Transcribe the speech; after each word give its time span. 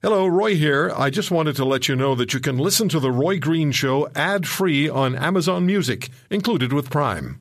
Hello, 0.00 0.28
Roy 0.28 0.54
here. 0.54 0.92
I 0.96 1.10
just 1.10 1.32
wanted 1.32 1.56
to 1.56 1.64
let 1.64 1.88
you 1.88 1.96
know 1.96 2.14
that 2.14 2.32
you 2.32 2.38
can 2.38 2.56
listen 2.56 2.88
to 2.90 3.00
The 3.00 3.10
Roy 3.10 3.40
Green 3.40 3.72
Show 3.72 4.08
ad 4.14 4.46
free 4.46 4.88
on 4.88 5.16
Amazon 5.16 5.66
Music, 5.66 6.08
included 6.30 6.72
with 6.72 6.88
Prime. 6.88 7.40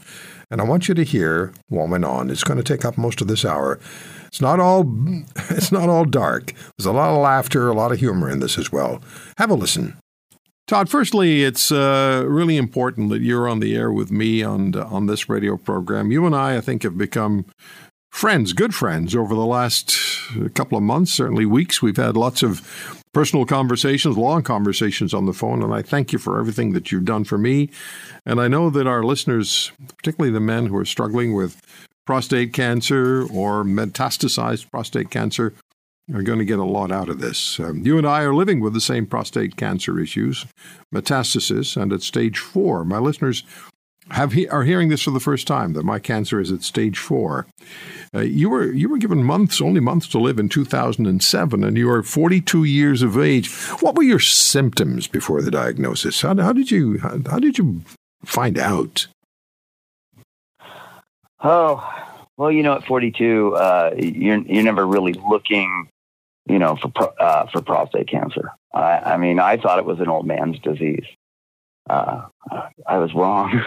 and 0.52 0.60
I 0.60 0.64
want 0.64 0.86
you 0.86 0.94
to 0.94 1.02
hear 1.02 1.52
went 1.70 2.04
on. 2.04 2.30
It's 2.30 2.44
going 2.44 2.58
to 2.58 2.62
take 2.62 2.84
up 2.84 2.98
most 2.98 3.22
of 3.22 3.26
this 3.26 3.44
hour. 3.44 3.80
It's 4.26 4.40
not 4.40 4.60
all 4.60 4.82
it's 5.50 5.72
not 5.72 5.88
all 5.88 6.04
dark. 6.04 6.52
There's 6.76 6.86
a 6.86 6.92
lot 6.92 7.10
of 7.10 7.22
laughter, 7.22 7.68
a 7.68 7.74
lot 7.74 7.90
of 7.90 7.98
humor 7.98 8.30
in 8.30 8.40
this 8.40 8.58
as 8.58 8.70
well. 8.70 9.02
Have 9.38 9.50
a 9.50 9.54
listen. 9.54 9.96
Todd, 10.68 10.88
firstly, 10.88 11.42
it's 11.42 11.72
uh, 11.72 12.24
really 12.28 12.56
important 12.56 13.10
that 13.10 13.20
you're 13.20 13.48
on 13.48 13.60
the 13.60 13.74
air 13.74 13.90
with 13.90 14.12
me 14.12 14.42
on 14.42 14.76
on 14.76 15.06
this 15.06 15.28
radio 15.28 15.56
program. 15.56 16.12
You 16.12 16.26
and 16.26 16.36
I, 16.36 16.58
I 16.58 16.60
think, 16.60 16.82
have 16.82 16.96
become 16.96 17.46
friends, 18.10 18.52
good 18.52 18.74
friends, 18.74 19.16
over 19.16 19.34
the 19.34 19.46
last 19.46 19.98
couple 20.54 20.76
of 20.76 20.84
months, 20.84 21.12
certainly 21.12 21.46
weeks. 21.46 21.82
We've 21.82 21.96
had 21.96 22.16
lots 22.16 22.42
of 22.42 23.01
personal 23.12 23.44
conversations, 23.44 24.16
long 24.16 24.42
conversations 24.42 25.12
on 25.12 25.26
the 25.26 25.32
phone, 25.32 25.62
and 25.62 25.74
I 25.74 25.82
thank 25.82 26.12
you 26.12 26.18
for 26.18 26.38
everything 26.38 26.72
that 26.72 26.90
you've 26.90 27.04
done 27.04 27.24
for 27.24 27.38
me. 27.38 27.70
And 28.24 28.40
I 28.40 28.48
know 28.48 28.70
that 28.70 28.86
our 28.86 29.02
listeners, 29.02 29.70
particularly 29.96 30.32
the 30.32 30.40
men 30.40 30.66
who 30.66 30.76
are 30.76 30.84
struggling 30.84 31.34
with 31.34 31.60
prostate 32.06 32.52
cancer 32.52 33.22
or 33.32 33.64
metastasized 33.64 34.70
prostate 34.70 35.10
cancer 35.10 35.54
are 36.12 36.22
going 36.22 36.38
to 36.38 36.44
get 36.44 36.58
a 36.58 36.64
lot 36.64 36.90
out 36.90 37.08
of 37.08 37.20
this. 37.20 37.60
Um, 37.60 37.86
you 37.86 37.96
and 37.96 38.06
I 38.06 38.22
are 38.22 38.34
living 38.34 38.60
with 38.60 38.72
the 38.72 38.80
same 38.80 39.06
prostate 39.06 39.56
cancer 39.56 40.00
issues, 40.00 40.46
metastasis, 40.92 41.80
and 41.80 41.92
at 41.92 42.02
stage 42.02 42.38
four. 42.38 42.84
My 42.84 42.98
listeners 42.98 43.44
have 44.10 44.32
he, 44.32 44.48
are 44.48 44.64
hearing 44.64 44.88
this 44.88 45.02
for 45.02 45.10
the 45.10 45.20
first 45.20 45.46
time 45.46 45.72
that 45.74 45.84
my 45.84 45.98
cancer 45.98 46.40
is 46.40 46.50
at 46.50 46.62
stage 46.62 46.98
four. 46.98 47.46
Uh, 48.14 48.20
you 48.20 48.50
were 48.50 48.70
you 48.72 48.88
were 48.88 48.98
given 48.98 49.22
months, 49.22 49.60
only 49.60 49.80
months 49.80 50.08
to 50.08 50.18
live 50.18 50.38
in 50.38 50.48
2007, 50.48 51.64
and 51.64 51.76
you 51.76 51.90
are 51.90 52.02
42 52.02 52.64
years 52.64 53.02
of 53.02 53.18
age. 53.18 53.50
What 53.80 53.94
were 53.94 54.02
your 54.02 54.18
symptoms 54.18 55.06
before 55.06 55.40
the 55.40 55.50
diagnosis? 55.50 56.20
How, 56.20 56.36
how 56.36 56.52
did 56.52 56.70
you 56.70 56.98
how, 56.98 57.18
how 57.30 57.38
did 57.38 57.58
you 57.58 57.82
find 58.24 58.58
out? 58.58 59.06
Oh, 61.40 61.88
well, 62.36 62.50
you 62.50 62.62
know, 62.62 62.74
at 62.74 62.84
42, 62.86 63.54
uh, 63.54 63.94
you're 63.96 64.38
you're 64.38 64.62
never 64.62 64.86
really 64.86 65.12
looking, 65.12 65.88
you 66.46 66.58
know, 66.58 66.76
for 66.76 66.92
uh, 67.20 67.46
for 67.46 67.62
prostate 67.62 68.08
cancer. 68.08 68.52
I, 68.74 68.98
I, 68.98 69.16
mean, 69.16 69.38
I 69.38 69.58
thought 69.58 69.78
it 69.78 69.84
was 69.84 70.00
an 70.00 70.08
old 70.08 70.26
man's 70.26 70.58
disease. 70.58 71.04
Uh, 71.88 72.22
I 72.86 72.98
was 72.98 73.12
wrong, 73.14 73.60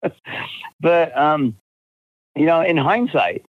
but 0.80 1.18
um, 1.18 1.56
you 2.36 2.46
know, 2.46 2.60
in 2.62 2.76
hindsight, 2.76 3.44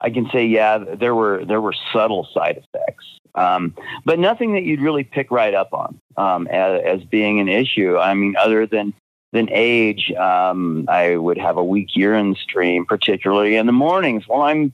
I 0.00 0.10
can 0.10 0.28
say, 0.32 0.46
yeah, 0.46 0.78
there 0.78 1.14
were 1.14 1.44
there 1.44 1.60
were 1.60 1.74
subtle 1.92 2.26
side 2.32 2.56
effects, 2.56 3.04
um, 3.34 3.74
but 4.04 4.18
nothing 4.18 4.54
that 4.54 4.62
you'd 4.62 4.80
really 4.80 5.04
pick 5.04 5.30
right 5.30 5.54
up 5.54 5.72
on 5.72 6.00
um, 6.16 6.46
as, 6.46 6.82
as, 6.84 7.04
being 7.04 7.38
an 7.40 7.48
issue. 7.48 7.98
I 7.98 8.14
mean, 8.14 8.34
other 8.36 8.66
than 8.66 8.94
than 9.32 9.48
age, 9.50 10.10
um, 10.12 10.86
I 10.88 11.16
would 11.16 11.38
have 11.38 11.58
a 11.58 11.64
weak 11.64 11.94
urine 11.94 12.34
stream, 12.34 12.86
particularly 12.86 13.56
in 13.56 13.66
the 13.66 13.72
mornings. 13.72 14.26
Well, 14.26 14.42
I'm 14.42 14.72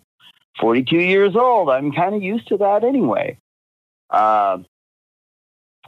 42 0.60 0.96
years 0.96 1.34
old. 1.36 1.70
I'm 1.70 1.92
kind 1.92 2.14
of 2.14 2.22
used 2.22 2.48
to 2.48 2.56
that 2.58 2.84
anyway. 2.84 3.36
Uh, 4.08 4.58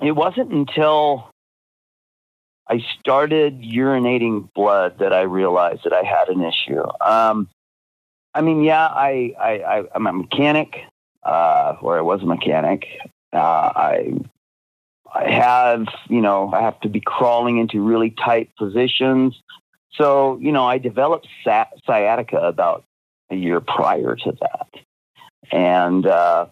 it 0.02 0.12
wasn't 0.12 0.52
until 0.52 1.30
I 2.68 2.84
started 3.00 3.62
urinating 3.62 4.52
blood 4.52 4.98
that 4.98 5.12
I 5.12 5.22
realized 5.22 5.84
that 5.84 5.92
I 5.92 6.02
had 6.02 6.28
an 6.28 6.42
issue. 6.42 6.82
Um, 7.00 7.48
I 8.34 8.42
mean, 8.42 8.62
yeah, 8.62 8.86
I, 8.86 9.34
I, 9.40 9.52
I, 9.60 9.84
am 9.94 10.06
a 10.06 10.12
mechanic, 10.12 10.76
uh, 11.24 11.76
or 11.80 11.98
I 11.98 12.02
was 12.02 12.22
a 12.22 12.26
mechanic. 12.26 12.86
Uh, 13.32 13.38
I 13.38 14.12
I 15.12 15.30
have, 15.30 15.86
you 16.08 16.20
know, 16.20 16.52
I 16.52 16.60
have 16.60 16.78
to 16.80 16.88
be 16.88 17.00
crawling 17.00 17.58
into 17.58 17.80
really 17.80 18.10
tight 18.10 18.50
positions. 18.58 19.40
So, 19.92 20.38
you 20.40 20.52
know, 20.52 20.66
I 20.66 20.78
developed 20.78 21.26
sciatica 21.44 22.36
about 22.36 22.84
a 23.30 23.34
year 23.34 23.60
prior 23.60 24.16
to 24.16 24.32
that. 24.40 24.68
And, 25.50 26.06
uh, 26.06 26.46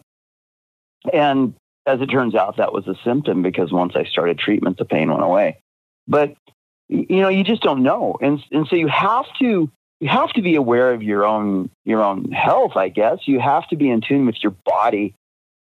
and 1.12 1.54
as 1.84 2.00
it 2.00 2.06
turns 2.06 2.34
out, 2.34 2.56
that 2.56 2.72
was 2.72 2.86
a 2.88 2.96
symptom 3.04 3.42
because 3.42 3.72
once 3.72 3.92
I 3.94 4.04
started 4.04 4.38
treatment, 4.38 4.78
the 4.78 4.84
pain 4.84 5.10
went 5.10 5.22
away. 5.22 5.58
But, 6.08 6.34
you 6.88 7.20
know, 7.20 7.28
you 7.28 7.44
just 7.44 7.62
don't 7.62 7.82
know. 7.82 8.16
And, 8.20 8.42
and 8.52 8.66
so 8.68 8.76
you 8.76 8.88
have 8.88 9.26
to, 9.40 9.70
you 10.00 10.08
have 10.08 10.32
to 10.34 10.42
be 10.42 10.54
aware 10.56 10.92
of 10.92 11.02
your 11.02 11.24
own, 11.24 11.70
your 11.84 12.02
own 12.02 12.30
health, 12.30 12.76
I 12.76 12.88
guess. 12.88 13.20
You 13.26 13.40
have 13.40 13.68
to 13.68 13.76
be 13.76 13.90
in 13.90 14.00
tune 14.00 14.26
with 14.26 14.36
your 14.42 14.54
body 14.64 15.14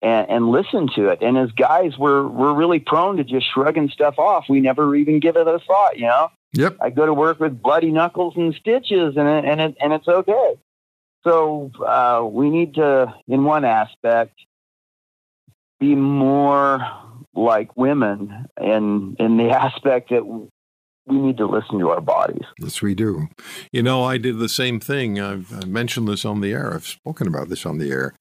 and, 0.05 0.29
and 0.29 0.51
listen 0.51 0.89
to 0.97 1.09
it. 1.09 1.23
And 1.23 1.39
as 1.39 1.51
guys, 1.53 1.97
we're 1.99 2.27
we're 2.27 2.53
really 2.53 2.79
prone 2.79 3.17
to 3.17 3.25
just 3.25 3.47
shrugging 3.53 3.89
stuff 3.89 4.19
off. 4.19 4.45
We 4.49 4.61
never 4.61 4.95
even 4.95 5.19
give 5.19 5.37
it 5.37 5.47
a 5.47 5.59
thought, 5.59 5.97
you 5.97 6.07
know. 6.07 6.31
Yep. 6.53 6.77
I 6.81 6.91
go 6.91 7.07
to 7.07 7.15
work 7.15 7.41
with 7.41 7.61
bloody 7.61 7.91
knuckles 7.91 8.35
and 8.37 8.55
stitches, 8.55 9.17
and 9.17 9.29
it, 9.29 9.45
and 9.45 9.61
it, 9.61 9.77
and 9.81 9.93
it's 9.93 10.07
okay. 10.07 10.55
So 11.25 11.71
uh, 11.85 12.25
we 12.25 12.51
need 12.51 12.75
to, 12.75 13.15
in 13.27 13.45
one 13.45 13.65
aspect, 13.65 14.35
be 15.81 15.95
more 15.95 16.87
like 17.35 17.77
women, 17.77 18.47
in 18.61 19.17
in 19.19 19.37
the 19.37 19.51
aspect 19.51 20.11
that 20.11 20.27
we 21.07 21.19
need 21.19 21.37
to 21.37 21.47
listen 21.47 21.79
to 21.79 21.91
our 21.91 22.01
bodies. 22.01 22.45
Yes, 22.59 22.81
we 22.81 22.95
do. 22.95 23.29
You 23.73 23.83
know, 23.83 24.05
I 24.05 24.17
did 24.19 24.39
the 24.39 24.49
same 24.49 24.81
thing. 24.81 25.21
I've, 25.21 25.53
I've 25.53 25.69
mentioned 25.69 26.09
this 26.09 26.25
on 26.25 26.41
the 26.41 26.53
air. 26.53 26.73
I've 26.73 26.87
spoken 26.87 27.27
about 27.27 27.49
this 27.49 27.67
on 27.67 27.79
the 27.79 27.91
air. 27.91 28.15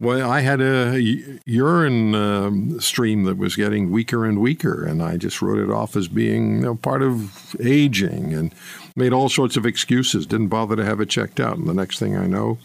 Well, 0.00 0.30
I 0.30 0.42
had 0.42 0.60
a 0.60 1.00
urine 1.44 2.14
um, 2.14 2.80
stream 2.80 3.24
that 3.24 3.36
was 3.36 3.56
getting 3.56 3.90
weaker 3.90 4.24
and 4.24 4.40
weaker, 4.40 4.84
and 4.84 5.02
I 5.02 5.16
just 5.16 5.42
wrote 5.42 5.58
it 5.58 5.72
off 5.72 5.96
as 5.96 6.06
being 6.06 6.58
you 6.58 6.62
know, 6.62 6.74
part 6.76 7.02
of 7.02 7.56
aging 7.60 8.32
and 8.32 8.54
made 8.94 9.12
all 9.12 9.28
sorts 9.28 9.56
of 9.56 9.66
excuses. 9.66 10.24
Didn't 10.24 10.48
bother 10.48 10.76
to 10.76 10.84
have 10.84 11.00
it 11.00 11.08
checked 11.08 11.40
out. 11.40 11.56
And 11.56 11.66
the 11.66 11.74
next 11.74 11.98
thing 11.98 12.16
I 12.16 12.26
know, 12.26 12.58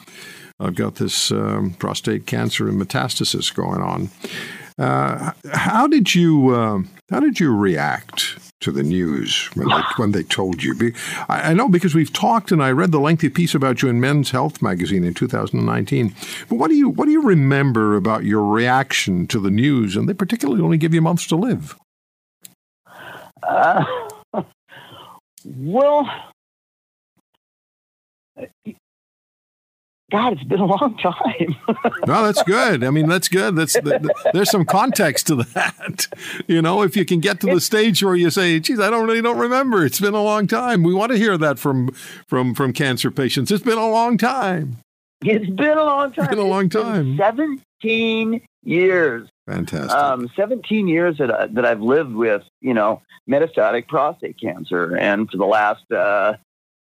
I've 0.59 0.75
got 0.75 0.95
this 0.95 1.31
um, 1.31 1.73
prostate 1.79 2.27
cancer 2.27 2.69
and 2.69 2.79
metastasis 2.79 3.51
going 3.51 3.81
on. 3.81 4.11
Uh, 4.77 5.31
how 5.51 5.87
did 5.87 6.15
you 6.15 6.49
uh, 6.49 6.79
how 7.09 7.19
did 7.19 7.39
you 7.39 7.55
react 7.55 8.37
to 8.61 8.71
the 8.71 8.83
news 8.83 9.49
when 9.55 9.67
they, 9.67 9.81
when 9.97 10.11
they 10.11 10.23
told 10.23 10.63
you? 10.63 10.93
I, 11.29 11.51
I 11.51 11.53
know 11.53 11.69
because 11.69 11.93
we've 11.93 12.11
talked, 12.11 12.51
and 12.51 12.63
I 12.63 12.71
read 12.71 12.91
the 12.91 12.99
lengthy 12.99 13.29
piece 13.29 13.53
about 13.53 13.81
you 13.81 13.89
in 13.89 13.99
Men's 13.99 14.31
Health 14.31 14.61
magazine 14.61 15.03
in 15.03 15.13
2019. 15.13 16.15
But 16.49 16.55
what 16.55 16.69
do 16.69 16.75
you 16.75 16.89
what 16.89 17.05
do 17.05 17.11
you 17.11 17.21
remember 17.21 17.95
about 17.95 18.23
your 18.23 18.43
reaction 18.45 19.27
to 19.27 19.39
the 19.39 19.51
news? 19.51 19.95
And 19.95 20.09
they 20.09 20.13
particularly 20.13 20.61
only 20.61 20.77
give 20.77 20.93
you 20.93 21.01
months 21.01 21.27
to 21.27 21.35
live. 21.35 21.77
Uh, 23.43 23.83
well, 25.45 26.09
God, 30.13 30.33
it's 30.33 30.43
been 30.43 30.59
a 30.59 30.65
long 30.65 30.95
time. 30.99 31.55
no, 32.07 32.23
that's 32.23 32.43
good. 32.43 32.83
I 32.83 32.91
mean, 32.91 33.09
that's 33.09 33.27
good. 33.27 33.55
That's 33.55 33.75
there's 34.31 34.51
some 34.51 34.63
context 34.63 35.25
to 35.27 35.35
that. 35.37 36.07
You 36.47 36.61
know, 36.61 36.81
if 36.81 36.95
you 36.95 37.05
can 37.05 37.19
get 37.19 37.39
to 37.41 37.47
the 37.47 37.61
stage 37.61 38.03
where 38.03 38.15
you 38.15 38.29
say, 38.29 38.59
"Geez, 38.59 38.79
I 38.79 38.89
don't 38.89 39.05
really 39.05 39.21
don't 39.21 39.37
remember. 39.37 39.85
It's 39.85 39.99
been 39.99 40.13
a 40.13 40.21
long 40.21 40.47
time." 40.47 40.83
We 40.83 40.93
want 40.93 41.11
to 41.11 41.17
hear 41.17 41.37
that 41.37 41.57
from 41.57 41.89
from 42.27 42.53
from 42.53 42.73
cancer 42.73 43.11
patients. 43.11 43.51
It's 43.51 43.63
been 43.63 43.77
a 43.77 43.89
long 43.89 44.17
time. 44.17 44.77
It's 45.23 45.49
been 45.49 45.77
a 45.77 45.83
long 45.83 46.11
time. 46.11 46.25
It's 46.25 46.29
been 46.29 46.43
a 46.43 46.47
long 46.47 46.69
time. 46.69 47.17
Seventeen 47.17 48.41
years. 48.63 49.29
Fantastic. 49.47 49.91
Um, 49.91 50.29
17 50.35 50.87
years 50.87 51.17
that, 51.17 51.29
I, 51.29 51.47
that 51.47 51.65
I've 51.65 51.81
lived 51.81 52.13
with, 52.13 52.43
you 52.61 52.73
know, 52.73 53.01
metastatic 53.29 53.87
prostate 53.87 54.39
cancer. 54.39 54.95
And 54.95 55.29
for 55.29 55.37
the 55.37 55.45
last 55.45 55.91
uh, 55.91 56.35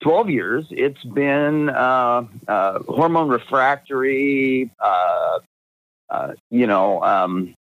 12 0.06 0.30
years, 0.30 0.66
it's 0.69 1.04
been 1.04 1.68
uh, 1.68 2.28
uh, 2.48 2.80
hormone 2.84 3.28
refractory, 3.28 4.69
uh, 4.80 5.40
uh, 6.12 6.34
you 6.52 6.68
know, 6.68 7.02
um, 7.02 7.56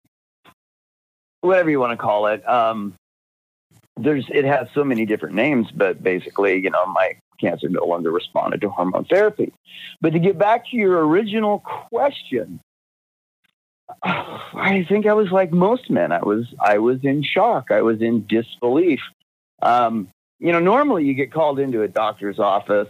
whatever 1.41 1.71
you 1.71 1.81
want 1.81 1.93
to 1.93 1.97
call 1.97 2.27
it. 2.27 2.47
Um, 2.47 2.93
there's, 3.97 4.27
it 4.29 4.45
has 4.45 4.69
so 4.75 4.85
many 4.85 5.07
different 5.07 5.37
names, 5.37 5.69
but 5.75 6.03
basically, 6.03 6.61
you 6.63 6.69
know, 6.69 6.85
my 6.85 7.13
cancer 7.41 7.71
no 7.71 7.87
longer 7.87 8.11
responded 8.11 8.61
to 8.61 8.69
hormone 8.69 9.07
therapy. 9.07 9.51
But 10.03 10.13
to 10.13 10.19
get 10.19 10.37
back 10.37 10.69
to 10.69 10.77
your 10.77 11.03
original 11.07 11.61
question, 11.61 12.61
I 14.03 14.85
think 14.87 15.07
I 15.07 15.15
was 15.15 15.31
like 15.33 15.51
most 15.51 15.89
men. 15.89 16.13
I 16.13 16.21
was 16.21 16.45
I 16.61 16.77
was 16.77 16.99
in 17.05 17.23
shock. 17.23 17.71
I 17.71 17.81
was 17.81 18.03
in 18.03 18.27
disbelief. 18.27 19.01
Um, 19.63 20.09
you 20.45 20.53
know, 20.53 20.61
normally 20.61 21.07
you 21.07 21.15
get 21.15 21.33
called 21.33 21.59
into 21.59 21.81
a 21.81 21.89
doctor's 21.89 22.39
office 22.39 22.89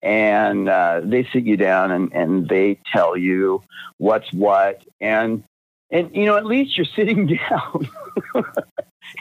and 0.00 0.66
uh, 0.66 1.02
they 1.04 1.28
sit 1.30 1.44
you 1.44 1.58
down 1.58 1.90
and, 1.90 2.10
and 2.14 2.48
they 2.48 2.78
tell 2.90 3.18
you 3.18 3.62
what's 3.98 4.32
what 4.32 4.82
and 4.98 5.44
and 5.90 6.16
you 6.16 6.24
know 6.24 6.38
at 6.38 6.46
least 6.46 6.78
you're 6.78 6.86
sitting 6.96 7.26
down. 7.26 7.86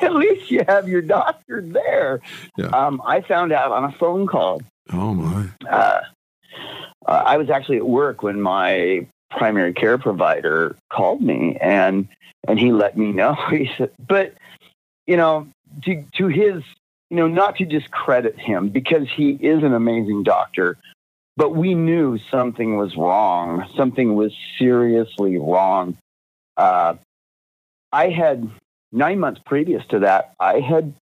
at 0.02 0.16
least 0.16 0.50
you 0.50 0.62
have 0.70 0.88
your 0.88 1.02
doctor 1.02 1.62
there. 1.62 2.22
Yeah. 2.56 2.68
Um, 2.68 3.02
I 3.06 3.20
found 3.20 3.52
out 3.52 3.74
on 3.74 3.84
a 3.84 3.92
phone 3.92 4.26
call. 4.26 4.62
Oh 4.94 5.14
my! 5.14 5.50
Uh, 5.70 6.02
uh, 7.06 7.12
I 7.26 7.36
was 7.36 7.50
actually 7.50 7.78
at 7.78 7.88
work 7.88 8.24
when 8.24 8.40
my 8.40 9.06
primary 9.32 9.74
care 9.74 9.98
provider 9.98 10.78
called 10.90 11.22
me 11.22 11.58
and 11.60 12.08
and 12.48 12.58
he 12.58 12.72
let 12.72 12.98
me 12.98 13.12
know. 13.12 13.36
He 13.50 13.70
said, 13.78 13.92
but 14.08 14.34
you 15.06 15.18
know, 15.18 15.50
to 15.84 16.06
to 16.18 16.28
his 16.28 16.64
you 17.10 17.18
know, 17.18 17.28
not 17.28 17.58
to 17.58 17.66
discredit 17.66 18.40
him 18.40 18.70
because 18.70 19.08
he 19.16 19.32
is 19.32 19.64
an 19.64 19.74
amazing 19.74 20.24
doctor, 20.24 20.78
but 21.36 21.56
we 21.56 21.74
knew 21.74 22.20
something 22.30 22.78
was 22.78 22.96
wrong. 22.96 23.68
Something 23.76 24.16
was 24.16 24.32
seriously 24.58 25.38
wrong. 25.38 25.98
Uh, 26.56 26.96
I 27.92 28.10
had 28.10 28.50
nine 28.92 29.20
months 29.20 29.42
previous 29.46 29.86
to 29.88 30.00
that, 30.00 30.34
I 30.40 30.60
had 30.60 30.94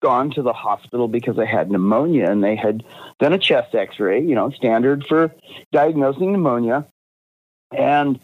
gone 0.00 0.30
to 0.30 0.42
the 0.42 0.52
hospital 0.52 1.08
because 1.08 1.38
I 1.38 1.44
had 1.44 1.70
pneumonia 1.70 2.30
and 2.30 2.42
they 2.42 2.54
had 2.54 2.84
done 3.18 3.32
a 3.32 3.38
chest 3.38 3.74
x 3.74 3.98
ray, 3.98 4.22
you 4.22 4.34
know, 4.34 4.50
standard 4.50 5.04
for 5.06 5.34
diagnosing 5.72 6.32
pneumonia. 6.32 6.86
And 7.76 8.20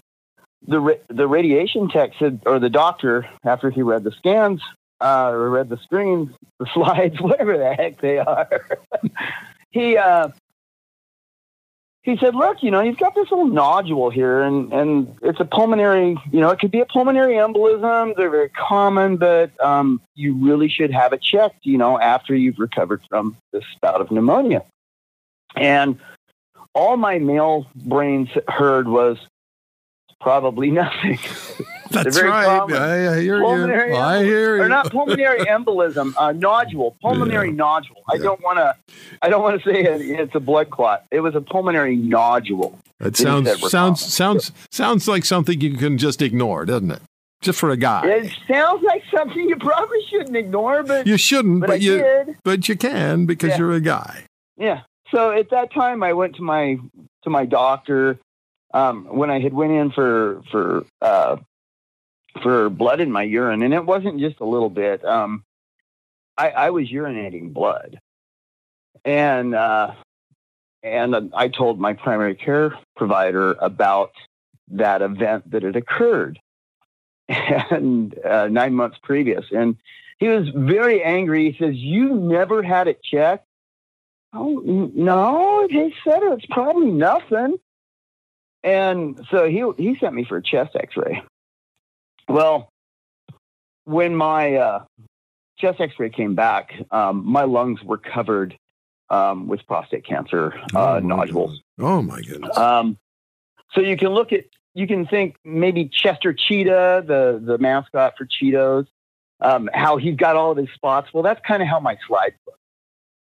the 0.66 1.00
the 1.08 1.26
radiation 1.26 1.88
tech 1.88 2.12
said, 2.18 2.40
or 2.46 2.58
the 2.58 2.70
doctor, 2.70 3.28
after 3.44 3.70
he 3.70 3.82
read 3.82 4.04
the 4.04 4.12
scans, 4.12 4.62
uh, 5.04 5.30
or 5.30 5.50
read 5.50 5.68
the 5.68 5.76
screens, 5.78 6.30
the 6.58 6.66
slides, 6.74 7.20
whatever 7.20 7.58
the 7.58 7.74
heck 7.74 8.00
they 8.00 8.18
are, 8.18 8.48
he 9.70 9.96
uh, 9.96 10.28
he 12.02 12.16
said, 12.16 12.34
"Look, 12.34 12.62
you 12.62 12.70
know, 12.70 12.80
you've 12.80 12.98
got 12.98 13.14
this 13.14 13.30
little 13.30 13.46
nodule 13.46 14.10
here, 14.10 14.42
and 14.42 14.72
and 14.72 15.16
it's 15.22 15.40
a 15.40 15.44
pulmonary. 15.44 16.16
You 16.32 16.40
know, 16.40 16.50
it 16.50 16.58
could 16.58 16.70
be 16.70 16.80
a 16.80 16.86
pulmonary 16.86 17.34
embolism. 17.34 18.16
They're 18.16 18.30
very 18.30 18.50
common, 18.50 19.16
but 19.16 19.52
um, 19.62 20.00
you 20.14 20.34
really 20.34 20.68
should 20.68 20.92
have 20.92 21.12
it 21.12 21.22
checked. 21.22 21.64
You 21.66 21.78
know, 21.78 22.00
after 22.00 22.34
you've 22.34 22.58
recovered 22.58 23.02
from 23.08 23.36
this 23.52 23.64
bout 23.80 24.00
of 24.00 24.10
pneumonia." 24.10 24.64
And 25.56 26.00
all 26.74 26.96
my 26.96 27.20
male 27.20 27.68
brains 27.76 28.28
heard 28.48 28.88
was, 28.88 29.18
Probably 30.24 30.70
nothing. 30.82 31.18
That's 31.94 32.20
right. 32.20 32.46
I, 32.72 33.16
I, 33.16 33.20
hear 33.20 33.40
pulmonary 33.40 33.92
you. 33.92 33.96
I 33.96 34.22
hear 34.22 34.56
you. 34.56 34.62
Or 34.62 34.68
not 34.68 34.90
pulmonary 34.90 35.40
embolism, 35.46 36.14
uh, 36.16 36.32
nodule, 36.32 36.96
pulmonary 37.00 37.48
yeah. 37.48 37.54
nodule. 37.54 38.02
I 38.10 38.16
yeah. 38.16 38.22
don't 38.22 38.42
want 38.42 38.58
to. 38.58 38.76
I 39.22 39.28
don't 39.28 39.42
want 39.42 39.62
to 39.62 39.72
say 39.72 39.84
it, 39.84 40.00
it's 40.20 40.34
a 40.34 40.40
blood 40.40 40.70
clot. 40.70 41.04
It 41.10 41.20
was 41.20 41.34
a 41.34 41.40
pulmonary 41.40 41.96
nodule. 41.96 42.78
It 43.00 43.16
sounds 43.16 43.70
sounds 43.70 44.00
sounds 44.00 44.52
sounds 44.70 45.08
like 45.08 45.24
something 45.24 45.60
you 45.60 45.76
can 45.76 45.98
just 45.98 46.22
ignore, 46.22 46.64
doesn't 46.64 46.90
it? 46.90 47.02
Just 47.40 47.58
for 47.58 47.70
a 47.70 47.76
guy. 47.76 48.06
It 48.06 48.32
sounds 48.48 48.82
like 48.82 49.02
something 49.14 49.48
you 49.48 49.56
probably 49.56 49.98
shouldn't 50.08 50.36
ignore, 50.36 50.82
but 50.82 51.06
you 51.06 51.18
shouldn't. 51.18 51.60
But, 51.60 51.68
but 51.68 51.80
you 51.82 51.98
did. 51.98 52.36
but 52.42 52.68
you 52.68 52.76
can 52.76 53.26
because 53.26 53.50
yeah. 53.50 53.58
you're 53.58 53.72
a 53.72 53.80
guy. 53.80 54.24
Yeah. 54.56 54.82
So 55.10 55.30
at 55.30 55.50
that 55.50 55.72
time, 55.72 56.02
I 56.02 56.14
went 56.14 56.36
to 56.36 56.42
my 56.42 56.78
to 57.24 57.30
my 57.30 57.44
doctor 57.44 58.18
um, 58.72 59.04
when 59.06 59.30
I 59.30 59.40
had 59.40 59.52
went 59.52 59.72
in 59.72 59.90
for 59.90 60.42
for 60.50 60.84
uh, 61.00 61.36
for 62.42 62.68
blood 62.70 63.00
in 63.00 63.10
my 63.10 63.22
urine, 63.22 63.62
and 63.62 63.74
it 63.74 63.84
wasn't 63.84 64.20
just 64.20 64.40
a 64.40 64.44
little 64.44 64.70
bit. 64.70 65.04
Um, 65.04 65.44
I, 66.36 66.50
I 66.50 66.70
was 66.70 66.88
urinating 66.88 67.52
blood, 67.52 68.00
and 69.04 69.54
uh, 69.54 69.92
and 70.82 71.32
I 71.34 71.48
told 71.48 71.78
my 71.78 71.94
primary 71.94 72.34
care 72.34 72.76
provider 72.96 73.52
about 73.52 74.12
that 74.68 75.02
event 75.02 75.50
that 75.50 75.62
had 75.62 75.76
occurred, 75.76 76.40
and 77.28 78.18
uh, 78.24 78.48
nine 78.48 78.74
months 78.74 78.98
previous, 79.02 79.44
and 79.50 79.76
he 80.18 80.28
was 80.28 80.48
very 80.48 81.02
angry. 81.02 81.52
He 81.52 81.58
says, 81.58 81.76
"You 81.76 82.14
never 82.14 82.62
had 82.62 82.88
it 82.88 83.02
checked." 83.02 83.46
Oh 84.32 84.90
no, 84.94 85.68
they 85.70 85.94
said 86.04 86.20
it's 86.22 86.46
probably 86.46 86.90
nothing. 86.90 87.58
And 88.64 89.24
so 89.30 89.46
he 89.46 89.62
he 89.76 89.96
sent 89.98 90.14
me 90.14 90.24
for 90.24 90.38
a 90.38 90.42
chest 90.42 90.74
X-ray. 90.74 91.22
Well, 92.28 92.68
when 93.84 94.14
my 94.14 94.54
uh, 94.54 94.84
chest 95.58 95.80
X-ray 95.80 96.10
came 96.10 96.34
back, 96.34 96.72
um, 96.90 97.24
my 97.24 97.44
lungs 97.44 97.82
were 97.82 97.98
covered 97.98 98.56
um, 99.10 99.46
with 99.46 99.66
prostate 99.66 100.06
cancer 100.06 100.54
uh, 100.74 100.94
oh 100.94 100.98
nodules. 101.00 101.60
Oh 101.78 102.02
my 102.02 102.20
goodness! 102.22 102.56
Um, 102.56 102.96
so 103.72 103.80
you 103.80 103.96
can 103.96 104.08
look 104.08 104.32
at 104.32 104.44
you 104.74 104.86
can 104.86 105.06
think 105.06 105.36
maybe 105.44 105.90
Chester 105.92 106.32
Cheetah, 106.32 107.04
the 107.06 107.40
the 107.44 107.58
mascot 107.58 108.14
for 108.16 108.26
Cheetos, 108.26 108.86
um, 109.40 109.68
how 109.72 109.96
he's 109.98 110.16
got 110.16 110.36
all 110.36 110.52
of 110.52 110.56
his 110.56 110.68
spots. 110.74 111.08
Well, 111.12 111.22
that's 111.22 111.40
kind 111.46 111.62
of 111.62 111.68
how 111.68 111.80
my 111.80 111.98
slides 112.06 112.36
look. 112.46 112.58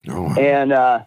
Oh. 0.08 0.40
And 0.40 0.72
uh, 0.72 1.04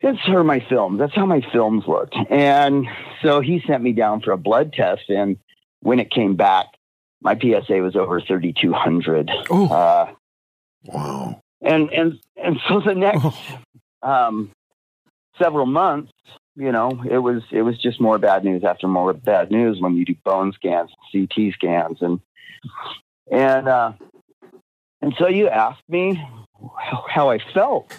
it's 0.00 0.20
her 0.20 0.44
my 0.44 0.60
films. 0.68 0.98
That's 0.98 1.14
how 1.14 1.26
my 1.26 1.40
films 1.52 1.84
looked. 1.86 2.14
And 2.30 2.86
so 3.22 3.40
he 3.40 3.62
sent 3.66 3.82
me 3.82 3.92
down 3.92 4.20
for 4.20 4.32
a 4.32 4.36
blood 4.36 4.72
test. 4.72 5.08
And 5.08 5.38
when 5.86 6.00
it 6.00 6.10
came 6.10 6.34
back, 6.34 6.66
my 7.22 7.38
PSA 7.38 7.76
was 7.76 7.94
over 7.94 8.20
3,200. 8.20 9.30
Oh, 9.50 9.68
uh, 9.68 10.12
wow. 10.84 11.40
And, 11.62 11.90
and, 11.90 12.18
and 12.36 12.58
so 12.68 12.80
the 12.80 12.96
next 12.96 13.24
oh. 13.24 13.60
um, 14.02 14.50
several 15.40 15.64
months, 15.64 16.10
you 16.56 16.72
know, 16.72 17.04
it 17.08 17.18
was, 17.18 17.44
it 17.52 17.62
was 17.62 17.78
just 17.78 18.00
more 18.00 18.18
bad 18.18 18.44
news 18.44 18.64
after 18.64 18.88
more 18.88 19.12
bad 19.12 19.52
news 19.52 19.80
when 19.80 19.94
you 19.94 20.04
do 20.04 20.16
bone 20.24 20.52
scans, 20.54 20.90
CT 21.12 21.52
scans. 21.52 21.98
And, 22.00 22.20
and, 23.30 23.68
uh, 23.68 23.92
and 25.00 25.14
so 25.20 25.28
you 25.28 25.48
asked 25.48 25.88
me 25.88 26.20
how 27.08 27.30
I 27.30 27.38
felt 27.54 27.96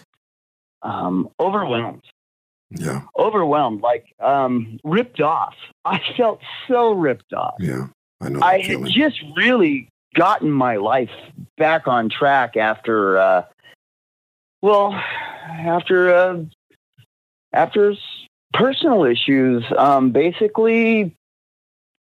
um, 0.82 1.30
overwhelmed. 1.40 2.04
Yeah. 2.72 3.04
Overwhelmed, 3.18 3.82
like 3.82 4.06
um, 4.20 4.80
ripped 4.84 5.22
off. 5.22 5.56
I 5.86 6.00
felt 6.16 6.42
so 6.68 6.92
ripped 6.92 7.34
off. 7.34 7.56
Yeah. 7.60 7.88
I 8.20 8.30
know. 8.30 8.40
I 8.42 8.60
had 8.60 8.86
just 8.86 9.22
really 9.36 9.90
gotten 10.16 10.52
my 10.52 10.78
life 10.78 11.12
back 11.58 11.88
on 11.88 12.10
track 12.10 12.58
after, 12.58 13.18
uh, 13.18 13.44
well, 14.62 14.94
after, 14.94 16.14
uh, 16.14 16.44
after 17.54 17.94
personal 18.54 19.04
issues, 19.04 19.64
um, 19.78 20.12
basically 20.12 21.16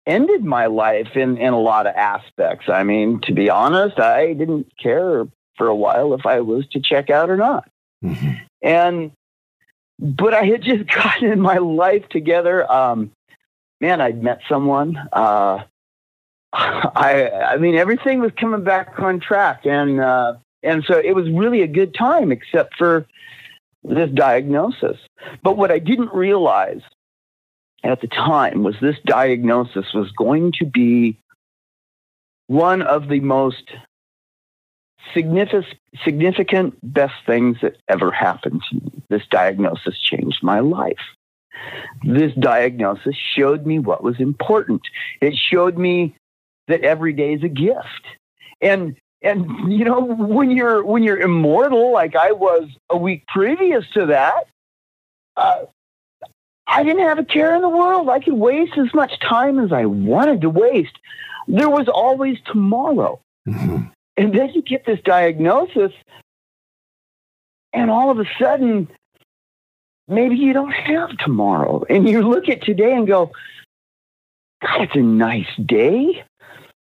ended 0.07 0.45
my 0.45 0.67
life 0.67 1.15
in, 1.15 1.37
in 1.37 1.53
a 1.53 1.61
lot 1.61 1.87
of 1.87 1.95
aspects. 1.95 2.69
I 2.69 2.83
mean, 2.83 3.21
to 3.23 3.33
be 3.33 3.49
honest, 3.49 4.01
I 4.01 4.33
didn't 4.33 4.67
care 4.83 5.27
for 5.57 5.69
a 5.69 5.77
while 5.77 6.15
if 6.15 6.27
I 6.27 6.41
was 6.41 6.67
to 6.69 6.81
check 6.81 7.11
out 7.11 7.31
or 7.31 7.37
not. 7.37 7.69
Mm-hmm. 8.05 8.33
And, 8.63 9.13
but 10.01 10.35
I 10.35 10.45
had 10.45 10.63
just 10.63 10.87
gotten 10.95 11.41
my 11.41 11.59
life 11.59 12.09
together. 12.09 12.71
Um, 12.71 13.13
man, 13.81 14.01
I'd 14.01 14.23
met 14.23 14.41
someone. 14.49 14.97
Uh, 15.13 15.65
I, 16.53 17.31
I 17.31 17.57
mean, 17.59 17.77
everything 17.77 18.21
was 18.21 18.33
coming 18.39 18.65
back 18.65 18.99
on 18.99 19.21
track, 19.21 19.67
and 19.67 20.01
uh, 20.01 20.35
and 20.63 20.85
so 20.85 20.99
it 20.99 21.15
was 21.15 21.31
really 21.31 21.63
a 21.63 21.69
good 21.69 21.95
time, 21.95 22.33
except 22.33 22.77
for 22.77 23.07
this 23.85 24.11
diagnosis. 24.11 24.99
But 25.43 25.57
what 25.57 25.71
I 25.71 25.79
didn't 25.79 26.13
realize 26.13 26.83
at 27.85 28.01
the 28.01 28.09
time 28.09 28.63
was 28.63 28.75
this 28.81 28.97
diagnosis 29.07 29.95
was 29.95 30.11
going 30.13 30.53
to 30.59 30.67
be 30.67 31.17
one 32.49 32.83
of 32.83 33.09
the 33.09 33.21
most 33.21 33.71
significant, 35.15 35.67
significant 36.05 36.79
best 36.83 37.15
things 37.27 37.59
that 37.63 37.77
ever 37.89 38.11
happened 38.11 38.63
to 38.71 38.77
me. 38.77 39.03
This 39.09 39.23
diagnosis 39.31 39.99
changed 39.99 40.43
my 40.43 40.61
life. 40.61 40.99
This 42.03 42.33
diagnosis 42.35 43.17
showed 43.17 43.67
me 43.67 43.79
what 43.79 44.03
was 44.03 44.19
important. 44.21 44.83
It 45.21 45.35
showed 45.37 45.77
me 45.77 46.15
that 46.69 46.83
every 46.83 47.13
day 47.13 47.35
is 47.35 47.43
a 47.43 47.49
gift. 47.49 48.07
And 48.61 48.97
and 49.23 49.71
you 49.71 49.85
know 49.85 50.01
when 50.01 50.51
you're 50.51 50.83
when 50.83 51.03
you're 51.03 51.21
immortal 51.21 51.93
like 51.93 52.17
I 52.17 52.33
was 52.33 52.69
a 52.89 52.97
week 52.97 53.27
previous 53.27 53.85
to 53.95 54.07
that, 54.07 54.45
uh, 55.37 55.65
I 56.67 56.83
didn't 56.85 57.03
have 57.03 57.19
a 57.19 57.25
care 57.25 57.55
in 57.55 57.63
the 57.63 57.69
world. 57.69 58.09
I 58.09 58.21
could 58.21 58.35
waste 58.35 58.79
as 58.79 58.95
much 58.95 59.19
time 59.21 59.59
as 59.59 59.73
I 59.73 59.87
wanted 59.87 60.41
to 60.43 60.51
waste. 60.51 60.97
There 61.49 61.69
was 61.69 61.89
always 61.89 62.39
tomorrow. 62.47 63.21
Mm-hmm. 63.47 63.89
And 64.17 64.35
then 64.35 64.51
you 64.51 64.63
get 64.63 64.85
this 64.85 65.01
diagnosis, 65.05 65.93
and 67.73 67.91
all 67.91 68.11
of 68.11 68.19
a 68.19 68.25
sudden, 68.39 68.89
maybe 70.09 70.37
you 70.37 70.53
don't 70.53 70.73
have 70.73 71.17
tomorrow. 71.19 71.85
And 71.89 72.09
you 72.09 72.23
look 72.23 72.49
at 72.49 72.63
today 72.63 72.93
and 72.93 73.07
go, 73.07 73.33
God, 74.63 74.83
it's 74.83 74.97
a 74.97 75.01
nice 75.01 75.49
day. 75.65 76.25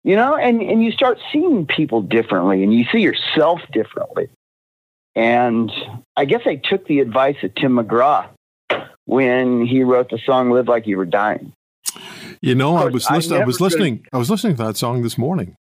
You 0.03 0.17
know, 0.17 0.35
and, 0.35 0.63
and 0.63 0.83
you 0.83 0.93
start 0.93 1.19
seeing 1.31 1.67
people 1.67 2.01
differently 2.01 2.63
and 2.65 2.73
you 2.73 2.87
see 2.91 3.01
yourself 3.01 3.61
differently. 3.71 4.31
And 5.15 5.71
I 6.17 6.25
guess 6.25 6.43
I 6.47 6.57
took 6.57 6.87
the 6.87 7.01
advice 7.01 7.37
of 7.43 7.55
Tim 7.55 7.73
McGraw 7.73 8.27
when 9.05 9.67
he 9.67 9.83
wrote 9.83 10.09
the 10.09 10.19
song 10.25 10.51
"Live 10.51 10.69
Like 10.69 10.87
You 10.87 10.97
Were 10.97 11.05
Dying." 11.05 11.53
You 12.41 12.55
know, 12.55 12.77
I 12.77 12.87
was, 12.87 13.07
I, 13.09 13.21
I 13.37 13.45
was 13.45 13.61
listening. 13.61 14.07
I 14.13 14.17
was 14.17 14.31
listening 14.31 14.57
to 14.57 14.63
that 14.65 14.79
song 14.79 15.03
this 15.03 15.19
morning. 15.19 15.57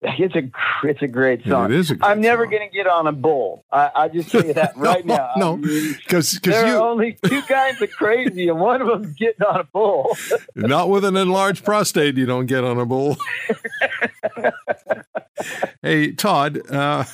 It's 0.20 0.34
a 0.34 0.50
it's 0.84 1.02
a 1.02 1.08
great 1.08 1.44
song. 1.44 1.72
It 1.72 1.72
is. 1.72 1.92
I'm 2.02 2.20
never 2.20 2.46
going 2.46 2.68
to 2.68 2.72
get 2.74 2.86
on 2.86 3.08
a 3.08 3.12
bull. 3.12 3.64
I, 3.72 3.90
I 3.94 4.08
just 4.08 4.30
tell 4.30 4.44
you 4.44 4.52
that 4.54 4.72
right 4.76 5.04
no, 5.04 5.16
now. 5.16 5.32
No, 5.36 5.56
because 5.56 6.38
I 6.44 6.48
mean, 6.48 6.52
there 6.52 6.66
you 6.68 6.74
are 6.76 6.88
only 6.88 7.18
two 7.24 7.42
kinds 7.48 7.82
of 7.82 7.90
crazy, 7.90 8.48
and 8.48 8.60
one 8.60 8.80
of 8.80 8.86
them's 8.86 9.14
getting 9.16 9.44
on 9.44 9.60
a 9.60 9.64
bull. 9.64 10.16
not 10.54 10.88
with 10.88 11.04
an 11.04 11.16
enlarged 11.16 11.64
prostate, 11.64 12.16
you 12.16 12.26
don't 12.26 12.46
get 12.46 12.62
on 12.62 12.78
a 12.78 12.86
bull. 12.86 13.16
hey, 15.82 16.12
Todd. 16.12 16.60
Uh, 16.70 17.04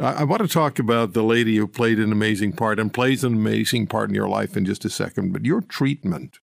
I 0.00 0.24
want 0.24 0.42
to 0.42 0.48
talk 0.48 0.78
about 0.78 1.12
the 1.12 1.22
lady 1.22 1.56
who 1.56 1.66
played 1.66 1.98
an 1.98 2.12
amazing 2.12 2.52
part 2.52 2.78
and 2.78 2.92
plays 2.92 3.24
an 3.24 3.34
amazing 3.34 3.86
part 3.86 4.08
in 4.08 4.14
your 4.14 4.28
life 4.28 4.56
in 4.56 4.64
just 4.64 4.84
a 4.84 4.90
second. 4.90 5.32
But 5.32 5.44
your 5.44 5.60
treatment 5.60 6.40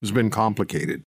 has 0.00 0.10
been 0.12 0.30
complicated. 0.30 1.04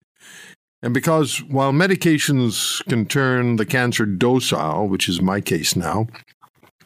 And 0.85 0.93
because 0.93 1.41
while 1.41 1.71
medications 1.71 2.85
can 2.87 3.07
turn 3.07 3.55
the 3.55 3.65
cancer 3.65 4.05
docile, 4.05 4.87
which 4.87 5.09
is 5.09 5.19
my 5.19 5.41
case 5.41 5.75
now, 5.75 6.05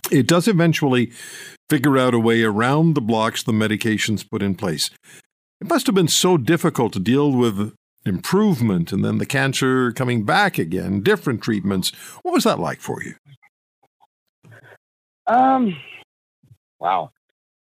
it 0.10 0.26
does 0.26 0.48
eventually 0.48 1.12
figure 1.70 1.98
out 1.98 2.14
a 2.14 2.20
way 2.20 2.44
around 2.44 2.94
the 2.94 3.02
blocks 3.02 3.44
the 3.44 3.52
medications 3.52 4.28
put 4.28 4.42
in 4.42 4.56
place. 4.56 4.90
It 5.60 5.68
must 5.68 5.86
have 5.86 5.96
been 5.96 6.08
so 6.08 6.38
difficult 6.38 6.94
to 6.94 7.02
deal 7.02 7.34
with 7.34 7.74
improvement 8.06 8.94
and 8.94 9.04
then 9.04 9.18
the 9.18 9.26
cancer 9.26 9.92
coming 9.92 10.24
back 10.24 10.58
again, 10.58 11.04
different 11.04 11.42
treatments. 11.42 11.92
What 12.24 12.34
was 12.34 12.46
that 12.46 12.58
like 12.58 12.80
for 12.80 13.04
you? 13.04 13.16
Um, 15.28 15.76
wow. 16.80 17.12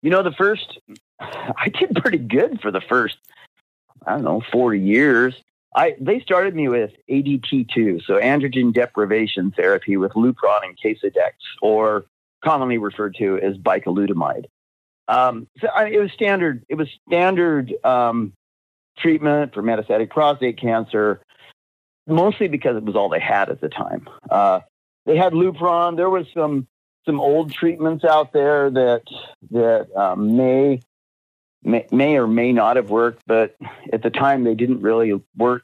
You 0.04 0.12
know, 0.12 0.22
the 0.22 0.34
first, 0.34 0.78
I 1.20 1.70
did 1.70 1.96
pretty 1.96 2.20
good 2.20 2.62
for 2.62 2.70
the 2.70 2.82
first, 2.82 3.18
I 4.06 4.12
don't 4.12 4.24
know, 4.24 4.44
40 4.52 4.80
years. 4.80 5.34
I 5.76 5.96
they 6.00 6.20
started 6.20 6.56
me 6.56 6.68
with 6.68 6.92
ADT2, 7.10 8.04
so 8.06 8.14
androgen 8.16 8.74
deprivation 8.74 9.52
therapy 9.52 9.98
with 9.98 10.14
Lupron 10.14 10.64
and 10.64 10.78
Casodex, 10.78 11.34
or 11.62 12.06
commonly 12.44 12.78
referred 12.78 13.16
to 13.20 13.38
as 13.40 13.58
bicalutamide. 13.58 14.46
Um, 15.08 15.48
so 15.60 15.68
I, 15.68 15.88
it 15.88 16.00
was 16.00 16.12
standard. 16.12 16.66
It 16.70 16.76
was 16.76 16.88
standard 17.08 17.74
um, 17.84 18.34
treatment 18.98 19.54
for 19.54 19.62
metastatic 19.62 20.10
prostate 20.10 20.60
cancer, 20.60 21.22
mostly 22.08 22.48
because 22.48 22.78
it 22.78 22.84
was 22.84 22.96
all 22.96 23.10
they 23.10 23.20
had 23.20 23.50
at 23.50 23.62
the 23.62 23.70
time. 23.70 24.08
Uh, 24.30 24.62
they 25.06 25.18
had 25.18 25.34
Lupron. 25.34 25.98
There 25.98 26.10
was 26.10 26.26
some 26.34 26.68
some 27.06 27.20
old 27.20 27.52
treatments 27.52 28.04
out 28.04 28.34
there 28.34 28.70
that 28.70 29.04
that 29.52 29.88
um, 29.96 30.36
may 30.36 30.82
may, 31.64 31.86
may 31.92 32.18
or 32.18 32.28
may 32.28 32.52
not 32.52 32.76
have 32.76 32.90
worked, 32.90 33.24
but 33.28 33.56
at 33.92 34.04
the 34.04 34.10
time 34.10 34.44
they 34.44 34.56
didn't 34.56 34.82
really 34.82 35.20
work 35.36 35.64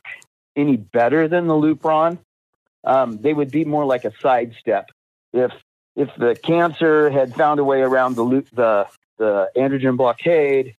any 0.55 0.77
better 0.77 1.27
than 1.27 1.47
the 1.47 1.53
Lupron. 1.53 2.17
Um, 2.83 3.17
they 3.17 3.33
would 3.33 3.51
be 3.51 3.65
more 3.65 3.85
like 3.85 4.05
a 4.05 4.11
sidestep. 4.21 4.91
If 5.33 5.51
if 5.95 6.09
the 6.17 6.35
cancer 6.35 7.09
had 7.09 7.33
found 7.33 7.59
a 7.59 7.63
way 7.63 7.81
around 7.81 8.15
the 8.15 8.45
the 8.53 8.87
the 9.17 9.49
androgen 9.55 9.97
blockade, 9.97 10.75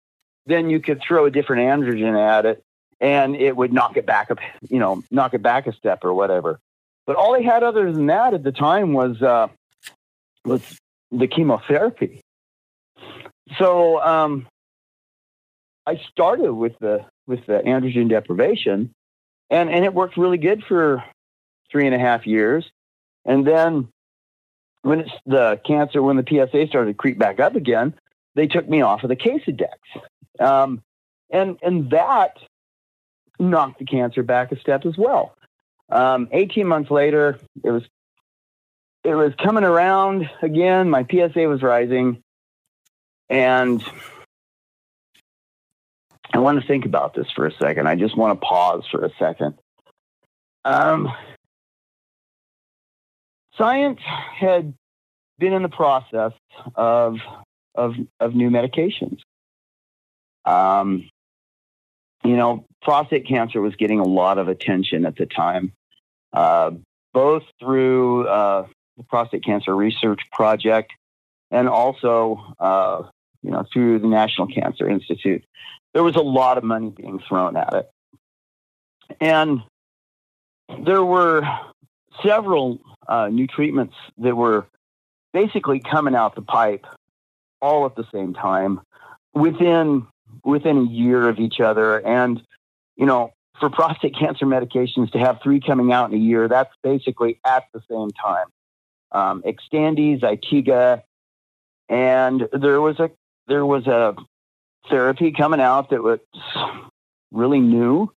then 0.47 0.71
you 0.71 0.81
could 0.81 1.01
throw 1.01 1.27
a 1.27 1.31
different 1.31 1.63
androgen 1.63 2.19
at 2.19 2.47
it, 2.47 2.63
and 3.01 3.35
it 3.35 3.57
would 3.57 3.73
knock 3.73 3.97
it 3.97 4.07
back 4.07 4.31
up, 4.31 4.39
you 4.69 4.79
know, 4.79 5.03
knock 5.11 5.35
it 5.35 5.43
back 5.43 5.67
a 5.67 5.73
step 5.73 6.05
or 6.05 6.15
whatever. 6.15 6.61
But 7.07 7.17
all 7.17 7.33
they 7.33 7.43
had 7.43 7.63
other 7.63 7.93
than 7.93 8.07
that 8.07 8.35
at 8.35 8.43
the 8.43 8.53
time 8.53 8.93
was 8.93 9.21
uh, 9.23 9.49
was 10.45 10.63
the 11.11 11.27
chemotherapy. 11.27 12.21
So 13.59 14.03
um, 14.03 14.47
I 15.87 16.01
started 16.11 16.53
with 16.53 16.79
the 16.81 17.05
with 17.27 17.47
the 17.47 17.61
androgen 17.65 18.09
deprivation, 18.09 18.93
and 19.51 19.71
and 19.71 19.85
it 19.85 19.95
worked 19.95 20.17
really 20.17 20.39
good 20.39 20.65
for 20.65 21.05
three 21.71 21.87
and 21.87 21.95
a 21.95 21.99
half 21.99 22.27
years, 22.27 22.69
and 23.25 23.47
then 23.47 23.89
when 24.83 25.01
it's 25.01 25.11
the 25.27 25.61
cancer, 25.67 26.03
when 26.03 26.17
the 26.17 26.25
PSA 26.27 26.69
started 26.69 26.93
to 26.93 26.95
creep 26.95 27.19
back 27.19 27.41
up 27.41 27.57
again, 27.57 27.95
they 28.35 28.47
took 28.47 28.69
me 28.69 28.83
off 28.83 29.03
of 29.03 29.09
the 29.09 29.17
Casodex, 29.17 29.77
um, 30.39 30.83
and 31.31 31.59
and 31.63 31.91
that 31.91 32.37
knocked 33.39 33.79
the 33.79 33.85
cancer 33.85 34.23
back 34.23 34.53
a 34.53 34.61
step 34.61 34.87
as 34.87 34.97
well. 34.97 35.37
Um, 35.89 36.29
18 36.33 36.67
months 36.67 36.91
later, 36.91 37.39
it 37.63 37.71
was 37.71 37.83
it 39.05 39.15
was 39.15 39.33
coming 39.43 39.65
around 39.65 40.29
again. 40.43 40.91
My 40.91 41.05
PSA 41.09 41.49
was 41.49 41.63
rising, 41.63 42.23
and 43.29 43.85
I 46.37 46.39
want 46.39 46.61
to 46.61 46.67
think 46.67 46.85
about 46.85 47.15
this 47.15 47.27
for 47.35 47.47
a 47.47 47.53
second. 47.53 47.89
I 47.89 47.95
just 47.95 48.15
want 48.15 48.39
to 48.39 48.47
pause 48.47 48.85
for 48.91 49.03
a 49.07 49.11
second. 49.19 49.55
Um, 50.67 51.11
science 53.57 54.01
had 54.03 54.75
been 55.39 55.55
in 55.55 55.63
the 55.63 55.71
process 55.71 56.33
of 56.75 57.17
of 57.75 57.95
of 58.21 58.35
new 58.35 58.51
medications. 58.51 59.21
Um, 60.45 61.09
you 62.23 62.37
know, 62.37 62.67
prostate 62.83 63.27
cancer 63.27 63.63
was 63.63 63.75
getting 63.77 64.01
a 64.01 64.07
lot 64.07 64.37
of 64.37 64.49
attention 64.49 65.07
at 65.07 65.17
the 65.17 65.25
time, 65.25 65.73
uh, 66.35 66.73
both 67.15 67.45
through 67.59 68.29
uh, 68.29 68.67
the 68.99 69.05
Prostate 69.05 69.43
Cancer 69.43 69.75
Research 69.75 70.21
Project 70.33 70.93
and 71.51 71.67
also, 71.67 72.55
uh, 72.61 73.05
you 73.43 73.53
know, 73.53 73.65
through 73.73 74.01
the 74.01 74.09
National 74.09 74.49
Cancer 74.49 74.87
Institute 74.87 75.43
there 75.97 76.03
was 76.03 76.17
a 76.17 76.21
lot 76.21 76.59
of 76.59 76.63
money 76.63 76.91
being 76.91 77.19
thrown 77.27 77.57
at 77.57 77.73
it. 77.73 77.91
And 79.19 79.63
there 80.85 81.03
were 81.03 81.43
several 82.23 82.81
uh, 83.09 83.29
new 83.29 83.47
treatments 83.47 83.95
that 84.19 84.37
were 84.37 84.67
basically 85.33 85.81
coming 85.81 86.15
out 86.15 86.35
the 86.35 86.43
pipe 86.43 86.85
all 87.63 87.87
at 87.87 87.97
the 87.97 88.05
same 88.13 88.35
time 88.35 88.83
within 89.33 90.07
within 90.45 90.77
a 90.77 90.85
year 90.85 91.31
of 91.31 91.39
each 91.39 91.61
other 91.61 92.07
and 92.07 92.43
you 92.97 93.07
know 93.07 93.33
for 93.59 93.71
prostate 93.71 94.15
cancer 94.19 94.45
medications 94.45 95.11
to 95.13 95.19
have 95.19 95.41
three 95.43 95.61
coming 95.61 95.93
out 95.93 96.11
in 96.11 96.19
a 96.19 96.23
year 96.23 96.47
that's 96.47 96.75
basically 96.83 97.41
at 97.47 97.65
the 97.73 97.81
same 97.91 98.11
time 98.11 98.47
um, 99.13 99.43
Xtandi, 99.43 100.21
Zytiga, 100.21 101.03
and 101.89 102.49
there 102.53 102.83
was 102.83 103.01
a 103.01 103.11
there 103.47 103.65
was 103.65 103.87
a 103.87 104.15
therapy 104.89 105.33
coming 105.33 105.61
out 105.61 105.91
that 105.91 106.03
was 106.03 106.21
really 107.31 107.61
new. 107.61 108.11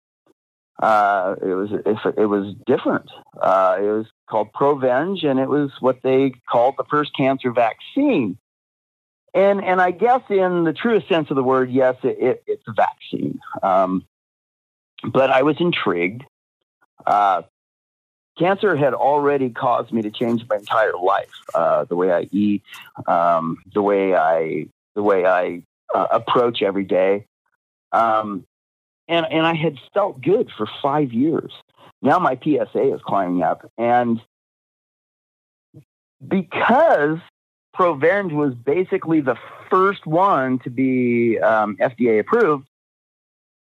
Uh, 0.82 1.36
it 1.42 1.54
was 1.56 1.70
it, 2.18 2.26
was 2.26 2.54
different. 2.68 3.10
Uh, 3.42 3.78
it 3.80 3.86
was 3.86 4.06
called 4.30 4.54
Provenge, 4.54 5.26
and 5.26 5.40
it 5.40 5.50
was 5.50 5.72
what 5.80 6.02
they 6.04 6.34
called 6.50 6.76
the 6.78 6.84
first 6.90 7.16
cancer 7.18 7.52
vaccine. 7.52 8.38
And 9.34 9.64
and 9.64 9.82
I 9.82 9.92
guess 9.92 10.22
in 10.30 10.64
the 10.66 10.74
truest 10.74 11.08
sense 11.08 11.30
of 11.32 11.36
the 11.36 11.44
word, 11.44 11.72
yes, 11.72 11.96
it, 12.04 12.18
it, 12.20 12.44
it's 12.46 12.64
a 12.68 12.74
vaccine. 12.74 13.40
Um, 13.64 14.06
but 15.04 15.32
I 15.32 15.42
was 15.44 15.58
intrigued. 15.60 16.24
Uh, 17.06 17.44
cancer 18.38 18.76
had 18.76 18.94
already 18.94 19.50
caused 19.50 19.92
me 19.92 20.04
to 20.04 20.12
change 20.12 20.46
my 20.50 20.58
entire 20.58 20.94
life, 20.94 21.32
uh, 21.56 21.86
the 21.86 21.96
way 21.96 22.12
I 22.12 22.28
eat, 22.32 22.64
um, 23.08 23.58
the 23.74 23.82
way 23.82 24.16
I 24.16 24.68
the 24.96 25.04
way 25.04 25.26
I 25.26 25.64
uh, 25.94 26.08
approach 26.12 26.62
every 26.62 26.86
day, 26.86 27.26
um, 27.92 28.46
and 29.08 29.26
and 29.30 29.46
I 29.46 29.54
had 29.54 29.78
felt 29.94 30.22
good 30.22 30.50
for 30.58 30.68
five 30.82 31.14
years. 31.14 31.52
Now 32.02 32.20
my 32.20 32.38
PSA 32.42 32.94
is 32.94 33.02
climbing 33.02 33.44
up, 33.44 33.70
and 33.78 34.22
because 36.26 37.20
Provenge 37.76 38.34
was 38.34 38.54
basically 38.54 39.22
the 39.22 39.38
first 39.70 40.06
one 40.06 40.60
to 40.60 40.70
be 40.70 41.40
um, 41.40 41.78
FDA 41.78 42.20
approved, 42.20 42.68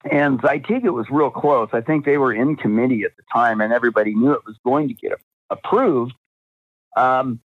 and 0.10 0.42
Zytiga 0.42 0.94
was 0.94 1.08
real 1.10 1.30
close. 1.30 1.70
I 1.74 1.82
think 1.82 2.06
they 2.06 2.18
were 2.18 2.34
in 2.34 2.56
committee 2.56 3.04
at 3.04 3.16
the 3.18 3.24
time, 3.32 3.62
and 3.62 3.72
everybody 3.72 4.16
knew 4.16 4.32
it 4.32 4.46
was 4.46 4.58
going 4.66 4.88
to 4.88 4.94
get 4.94 5.14
approved. 5.50 6.14
Um, 6.96 7.40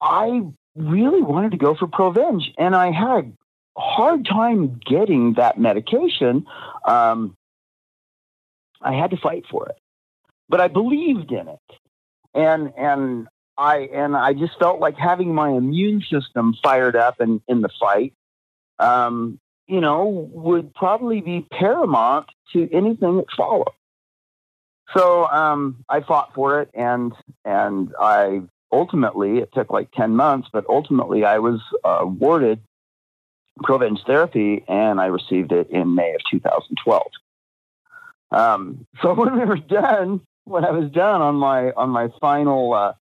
I 0.00 0.42
really 0.78 1.22
wanted 1.22 1.52
to 1.52 1.58
go 1.58 1.74
for 1.74 1.86
Provenge, 1.86 2.54
and 2.56 2.74
I 2.74 2.90
had 2.90 3.36
a 3.76 3.80
hard 3.80 4.24
time 4.24 4.80
getting 4.84 5.34
that 5.34 5.58
medication. 5.58 6.46
Um, 6.84 7.36
I 8.80 8.94
had 8.94 9.10
to 9.10 9.16
fight 9.16 9.44
for 9.50 9.68
it, 9.68 9.76
but 10.48 10.60
I 10.60 10.68
believed 10.68 11.32
in 11.32 11.48
it, 11.48 11.58
and 12.34 12.72
and 12.76 13.28
I 13.56 13.88
and 13.92 14.16
I 14.16 14.32
just 14.34 14.58
felt 14.58 14.80
like 14.80 14.96
having 14.96 15.34
my 15.34 15.50
immune 15.50 16.02
system 16.10 16.54
fired 16.62 16.96
up 16.96 17.20
and 17.20 17.40
in 17.48 17.60
the 17.60 17.70
fight. 17.80 18.14
Um, 18.78 19.40
you 19.66 19.80
know, 19.80 20.06
would 20.32 20.72
probably 20.74 21.20
be 21.20 21.46
paramount 21.52 22.26
to 22.54 22.68
anything 22.72 23.18
that 23.18 23.26
followed. 23.36 23.68
So 24.96 25.26
um, 25.26 25.84
I 25.88 26.00
fought 26.00 26.32
for 26.34 26.62
it, 26.62 26.70
and 26.72 27.12
and 27.44 27.92
I 28.00 28.42
ultimately 28.72 29.38
it 29.38 29.50
took 29.52 29.70
like 29.70 29.90
ten 29.92 30.14
months, 30.16 30.48
but 30.52 30.64
ultimately 30.68 31.24
I 31.24 31.38
was 31.38 31.60
uh, 31.84 31.98
awarded 32.02 32.60
Provenge 33.62 34.04
therapy, 34.06 34.64
and 34.68 35.00
I 35.00 35.06
received 35.06 35.50
it 35.52 35.70
in 35.70 35.94
May 35.96 36.14
of 36.14 36.20
2012. 36.30 37.02
Um, 38.30 38.86
so 39.02 39.14
when 39.14 39.36
we 39.38 39.44
were 39.44 39.56
done, 39.56 40.20
when 40.44 40.64
I 40.64 40.70
was 40.70 40.90
done 40.92 41.20
on 41.22 41.34
my 41.36 41.72
on 41.72 41.90
my 41.90 42.08
final 42.20 42.72
uh, 42.74 42.92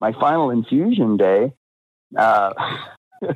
my 0.00 0.12
final 0.12 0.50
infusion 0.50 1.16
day, 1.16 1.52
uh, 2.16 2.52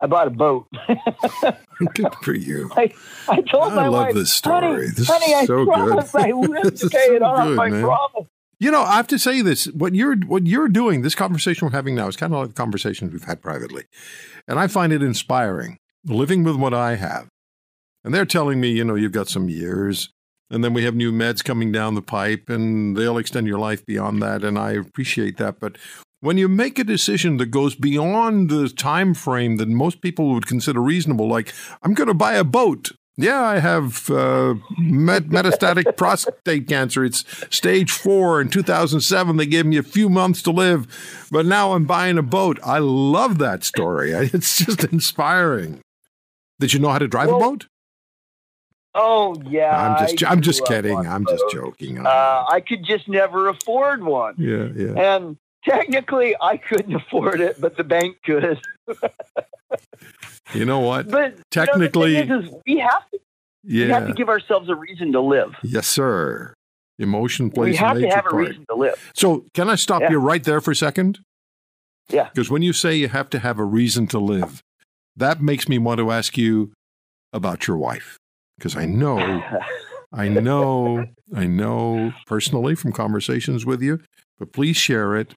I 0.00 0.06
bought 0.06 0.28
a 0.28 0.30
boat. 0.30 0.66
good 1.94 2.14
for 2.22 2.34
you. 2.34 2.70
I, 2.76 2.92
I 3.28 3.42
told 3.42 3.72
I 3.72 3.76
my 3.76 3.88
love 3.88 4.06
wife, 4.06 4.14
this 4.14 4.32
story. 4.32 4.86
honey, 4.86 4.86
This 4.96 5.08
honey, 5.08 5.26
is 5.32 5.34
I 5.34 5.46
so 5.46 5.64
good. 5.66 5.74
promise 5.74 6.14
I 6.14 6.32
This 6.62 6.80
to 6.80 6.86
is 6.86 6.92
pay 6.92 7.06
so 7.08 7.14
it 7.16 7.22
off. 7.22 7.44
good, 7.44 7.58
I 7.58 7.70
man. 7.70 7.84
promise. 7.84 8.28
You 8.60 8.70
know, 8.70 8.82
I 8.82 8.96
have 8.96 9.06
to 9.08 9.18
say 9.18 9.40
this: 9.40 9.64
what 9.68 9.94
you're 9.94 10.16
what 10.16 10.46
you're 10.46 10.68
doing, 10.68 11.00
this 11.00 11.14
conversation 11.14 11.66
we're 11.66 11.72
having 11.72 11.94
now, 11.94 12.08
is 12.08 12.16
kind 12.16 12.34
of 12.34 12.40
like 12.40 12.48
the 12.50 12.54
conversations 12.54 13.10
we've 13.10 13.24
had 13.24 13.40
privately, 13.40 13.84
and 14.46 14.60
I 14.60 14.66
find 14.66 14.92
it 14.92 15.02
inspiring. 15.02 15.78
Living 16.04 16.44
with 16.44 16.56
what 16.56 16.72
I 16.72 16.96
have, 16.96 17.28
and 18.04 18.14
they're 18.14 18.24
telling 18.24 18.60
me, 18.60 18.70
you 18.70 18.84
know, 18.84 18.94
you've 18.94 19.12
got 19.12 19.28
some 19.28 19.48
years, 19.48 20.10
and 20.50 20.62
then 20.62 20.74
we 20.74 20.84
have 20.84 20.94
new 20.94 21.12
meds 21.12 21.42
coming 21.42 21.72
down 21.72 21.94
the 21.94 22.02
pipe, 22.02 22.48
and 22.48 22.96
they'll 22.96 23.18
extend 23.18 23.46
your 23.46 23.58
life 23.58 23.84
beyond 23.84 24.22
that, 24.22 24.44
and 24.44 24.58
I 24.58 24.72
appreciate 24.72 25.36
that. 25.38 25.58
But 25.58 25.76
when 26.20 26.36
you 26.36 26.48
make 26.48 26.78
a 26.78 26.84
decision 26.84 27.38
that 27.38 27.46
goes 27.46 27.74
beyond 27.74 28.50
the 28.50 28.68
time 28.68 29.14
frame 29.14 29.56
that 29.56 29.68
most 29.68 30.02
people 30.02 30.32
would 30.32 30.46
consider 30.46 30.80
reasonable, 30.80 31.28
like 31.28 31.54
I'm 31.82 31.94
going 31.94 32.08
to 32.08 32.14
buy 32.14 32.34
a 32.34 32.44
boat. 32.44 32.92
Yeah, 33.22 33.42
I 33.42 33.58
have 33.58 34.10
uh, 34.10 34.54
met- 34.78 35.28
metastatic 35.28 35.96
prostate 35.96 36.66
cancer. 36.68 37.04
It's 37.04 37.24
stage 37.54 37.90
four. 37.90 38.40
In 38.40 38.48
2007, 38.48 39.36
they 39.36 39.46
gave 39.46 39.66
me 39.66 39.76
a 39.76 39.82
few 39.82 40.08
months 40.08 40.42
to 40.42 40.50
live, 40.50 40.86
but 41.30 41.46
now 41.46 41.72
I'm 41.72 41.84
buying 41.84 42.18
a 42.18 42.22
boat. 42.22 42.58
I 42.64 42.78
love 42.78 43.38
that 43.38 43.64
story. 43.64 44.12
It's 44.32 44.64
just 44.64 44.84
inspiring. 44.84 45.80
Did 46.60 46.72
you 46.72 46.80
know 46.80 46.90
how 46.90 46.98
to 46.98 47.08
drive 47.08 47.28
Well, 47.28 47.36
a 47.36 47.40
boat? 47.40 47.66
Oh 48.94 49.36
yeah, 49.48 49.96
I'm 49.96 50.06
just, 50.08 50.24
I 50.24 50.30
I'm 50.30 50.40
just 50.40 50.64
kidding. 50.66 51.06
I'm 51.06 51.24
just 51.26 51.44
joking. 51.52 52.04
Uh, 52.04 52.44
I 52.48 52.60
could 52.60 52.84
just 52.84 53.08
never 53.08 53.48
afford 53.48 54.02
one, 54.02 54.34
yeah, 54.36 54.68
yeah. 54.74 55.14
and 55.16 55.36
technically 55.64 56.34
I 56.40 56.56
couldn't 56.56 56.94
afford 57.02 57.40
it, 57.40 57.60
but 57.60 57.76
the 57.76 57.84
bank 57.84 58.16
could. 58.24 58.60
You 60.54 60.64
know 60.64 60.80
what? 60.80 61.08
But 61.10 61.34
Technically- 61.50 62.16
you 62.18 62.24
know, 62.24 62.40
is, 62.40 62.48
is 62.48 62.54
we 62.66 62.78
have 62.78 63.10
to 63.12 63.18
Yeah. 63.64 63.86
we 63.86 63.92
have 63.92 64.06
to 64.08 64.14
give 64.14 64.28
ourselves 64.28 64.68
a 64.68 64.74
reason 64.74 65.12
to 65.12 65.20
live. 65.20 65.52
Yes, 65.62 65.86
sir. 65.86 66.54
Emotion 66.98 67.50
plays 67.50 67.72
we 67.72 67.76
have 67.76 67.96
a 67.96 68.00
to 68.00 68.08
have 68.08 68.26
a 68.26 68.30
part. 68.30 68.48
reason 68.48 68.64
to 68.68 68.74
live. 68.76 69.10
So, 69.14 69.46
can 69.54 69.68
I 69.70 69.74
stop 69.76 70.02
Yeah. 70.02 70.10
you 70.10 70.18
right 70.18 70.42
there 70.44 70.60
for 70.60 70.70
a 70.72 70.76
second? 70.76 71.20
Yeah. 72.08 72.28
Because 72.34 72.50
when 72.50 72.62
you 72.62 72.72
say 72.72 72.94
you 72.96 73.08
have 73.08 73.30
to 73.30 73.38
have 73.38 73.58
a 73.58 73.64
reason 73.64 74.06
to 74.08 74.18
live, 74.18 74.60
that 75.16 75.40
makes 75.40 75.68
me 75.68 75.78
want 75.78 75.98
to 75.98 76.10
ask 76.10 76.36
you 76.36 76.72
about 77.32 77.66
your 77.66 77.76
wife. 77.78 78.18
Because 78.58 78.76
I 78.76 78.84
know, 78.86 79.42
I 80.12 80.28
know, 80.28 81.06
I 81.34 81.46
know 81.46 82.12
personally 82.26 82.74
from 82.74 82.92
conversations 82.92 83.64
with 83.64 83.80
you, 83.82 84.00
but 84.38 84.52
please 84.52 84.76
share 84.76 85.16
it 85.16 85.32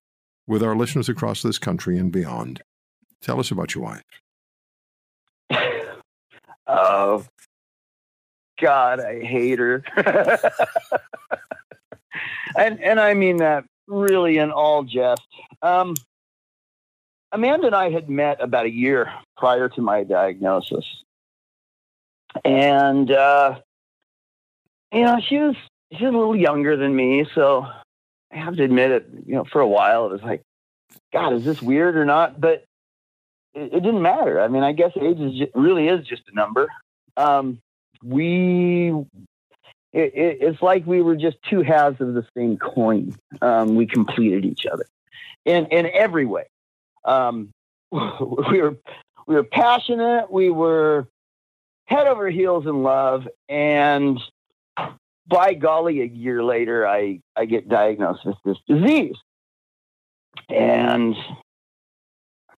with 0.48 0.63
our 0.63 0.76
listeners 0.76 1.08
across 1.08 1.41
this 1.43 1.60
country 1.60 1.98
and 1.98 2.12
beyond. 2.12 2.62
Tell 3.22 3.39
us 3.39 3.52
about 3.52 3.76
your 3.76 3.84
wife. 3.86 4.02
Oh 6.67 7.26
God, 8.60 8.99
I 8.99 9.21
hate 9.21 9.60
her. 9.60 9.84
and 12.58 12.82
and 12.82 12.99
I 12.99 13.13
mean 13.13 13.38
that 13.38 13.65
really 13.88 14.38
in 14.38 14.52
all 14.52 14.84
jest. 14.84 15.21
Um, 15.62 15.95
Amanda 17.32 17.67
and 17.67 17.76
I 17.76 17.89
had 17.89 18.10
met 18.10 18.41
about 18.41 18.65
a 18.65 18.71
year 18.71 19.12
prior 19.38 19.69
to 19.69 19.82
my 19.82 20.04
diagnosis, 20.04 20.86
and 22.45 23.12
uh, 23.12 23.60
you 24.91 25.02
know 25.02 25.19
she 25.28 25.38
was 25.38 25.56
she 25.91 26.06
was 26.06 26.13
a 26.13 26.17
little 26.17 26.36
younger 26.36 26.78
than 26.78 26.95
me, 26.95 27.26
so 27.34 27.65
I 28.32 28.38
have 28.38 28.56
to 28.58 28.63
admit 28.63 28.91
it. 28.91 29.08
You 29.26 29.36
know, 29.36 29.45
for 29.45 29.62
a 29.62 29.67
while 29.67 30.06
it 30.06 30.12
was 30.12 30.21
like, 30.21 30.41
God, 31.12 31.34
is 31.34 31.43
this 31.43 31.62
weird 31.62 31.97
or 31.97 32.06
not? 32.06 32.39
But 32.39 32.65
it, 33.54 33.74
it 33.74 33.84
didn't 33.84 34.02
matter. 34.02 34.42
I 34.42 34.48
mean, 34.48 34.63
I 34.63 34.72
guess 34.72 34.92
age 35.00 35.20
is 35.20 35.38
ju- 35.38 35.52
really 35.56 35.88
is 35.88 36.06
just 36.06 36.24
a 36.32 36.36
number. 36.36 36.68
Um, 37.18 37.60
we, 38.04 38.94
it, 39.92 40.13
it, 40.16 40.38
it's 40.42 40.62
like 40.62 40.86
we 40.86 41.02
were 41.02 41.16
just 41.16 41.38
two 41.50 41.62
halves 41.62 42.02
of 42.02 42.13
the 42.13 42.26
same 42.36 42.58
coin. 42.58 43.16
Um, 43.42 43.76
we 43.76 43.86
completed 43.86 44.46
each 44.46 44.66
other 44.66 44.86
in 45.46 45.68
in 45.68 45.89
every 45.94 46.26
way. 46.26 46.46
Um, 47.06 47.52
we 47.92 48.62
were 48.62 48.78
we 49.28 49.36
were 49.36 49.44
passionate. 49.44 50.32
We 50.32 50.50
were 50.50 51.08
head 51.86 52.08
over 52.08 52.30
heels 52.30 52.66
in 52.66 52.84
love, 52.84 53.28
and 53.48 54.20
by 55.28 55.54
golly, 55.54 56.02
a 56.02 56.06
year 56.06 56.44
later, 56.44 56.88
I 56.88 57.22
I 57.36 57.46
get 57.46 57.70
diagnosed 57.70 58.26
with 58.26 58.38
this 58.44 58.58
disease, 58.68 59.16
and 60.50 61.16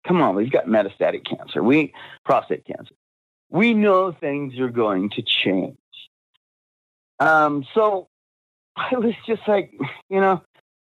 come 0.06 0.22
on, 0.22 0.34
we've 0.34 0.50
got 0.50 0.66
metastatic 0.66 1.24
cancer. 1.24 1.62
We 1.62 1.92
prostate 2.24 2.64
cancer. 2.64 2.94
We 3.50 3.74
know 3.74 4.12
things 4.12 4.58
are 4.58 4.68
going 4.68 5.10
to 5.10 5.22
change. 5.22 5.76
Um, 7.18 7.66
so 7.74 8.08
I 8.76 8.96
was 8.96 9.14
just 9.26 9.42
like, 9.46 9.72
you 10.10 10.20
know, 10.20 10.42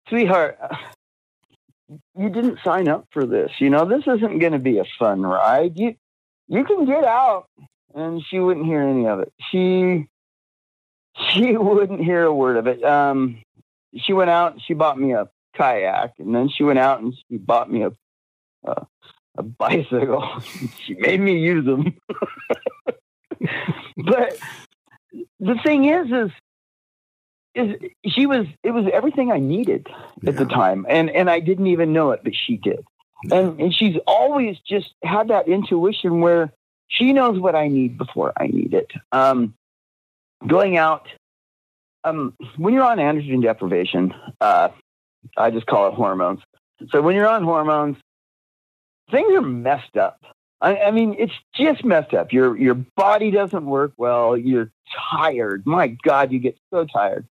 sweetheart, 0.09 0.59
you 2.18 2.29
didn't 2.31 2.59
sign 2.64 2.88
up 2.88 3.07
for 3.11 3.27
this. 3.27 3.53
You 3.59 3.70
know, 3.70 3.85
this 3.85 4.07
isn't 4.07 4.38
going 4.38 4.53
to 4.53 4.59
be 4.59 4.79
a 4.79 4.85
fun 4.98 5.22
ride. 5.22 5.79
You 5.79 5.94
you 6.48 6.64
can 6.64 6.85
get 6.85 7.05
out. 7.05 7.46
And 7.94 8.24
she 8.29 8.40
wouldn't 8.40 8.66
hear 8.66 8.81
any 8.81 9.07
of 9.07 9.20
it. 9.20 9.33
She 9.50 10.09
she 11.31 11.57
wouldn't 11.57 12.00
hear 12.00 12.24
a 12.24 12.35
word 12.35 12.57
of 12.57 12.66
it. 12.66 12.83
Um, 12.83 13.38
she 13.96 14.12
went 14.12 14.31
out. 14.31 14.61
She 14.66 14.74
bought 14.74 14.98
me 14.98 15.12
a 15.12 15.29
kayak, 15.57 16.14
and 16.18 16.35
then 16.35 16.48
she 16.48 16.64
went 16.64 16.81
out 16.81 17.00
and 17.00 17.14
she 17.14 17.37
bought 17.37 17.70
me 17.70 17.85
a 17.85 17.92
a, 18.64 18.87
a 19.37 19.42
bicycle. 19.42 20.40
she 20.85 20.94
made 20.94 21.20
me 21.20 21.38
use 21.38 21.64
them. 21.64 21.94
but 23.96 24.38
the 25.40 25.57
thing 25.62 25.85
is, 25.85 26.07
is 26.11 26.31
is 27.55 27.77
she 28.07 28.27
was 28.27 28.46
it 28.62 28.72
was 28.72 28.87
everything 28.92 29.31
I 29.31 29.38
needed 29.38 29.87
at 30.27 30.37
the 30.37 30.44
time, 30.44 30.87
and 30.88 31.09
and 31.11 31.31
I 31.31 31.40
didn't 31.40 31.68
even 31.68 31.92
know 31.92 32.11
it, 32.11 32.20
but 32.24 32.35
she 32.35 32.57
did. 32.57 32.85
And 33.31 33.61
and 33.61 33.74
she's 33.74 33.96
always 34.07 34.59
just 34.66 34.94
had 35.03 35.29
that 35.29 35.48
intuition 35.48 36.20
where 36.20 36.53
she 36.88 37.12
knows 37.12 37.38
what 37.38 37.55
I 37.55 37.68
need 37.68 37.96
before 37.96 38.33
I 38.37 38.48
need 38.48 38.74
it. 38.74 38.90
Um, 39.12 39.55
going 40.46 40.77
out, 40.77 41.07
um, 42.03 42.35
when 42.57 42.74
you're 42.74 42.85
on 42.85 42.98
androgen 42.98 43.42
deprivation, 43.42 44.14
uh, 44.40 44.68
I 45.37 45.50
just 45.50 45.66
call 45.66 45.88
it 45.88 45.94
hormones. 45.94 46.40
So 46.90 47.00
when 47.00 47.14
you're 47.14 47.29
on 47.29 47.44
hormones, 47.44 47.96
things 49.11 49.33
are 49.35 49.43
messed 49.43 49.97
up. 49.97 50.25
I, 50.61 50.77
I 50.77 50.90
mean, 50.90 51.14
it's 51.19 51.33
just 51.55 51.85
messed 51.85 52.14
up. 52.14 52.33
Your 52.33 52.57
your 52.57 52.75
body 52.75 53.31
doesn't 53.31 53.67
work 53.67 53.93
well. 53.97 54.37
You're 54.37 54.71
tired. 55.11 55.67
My 55.67 55.88
God, 55.88 56.33
you 56.33 56.38
get 56.38 56.57
so 56.73 56.85
tired. 56.85 57.27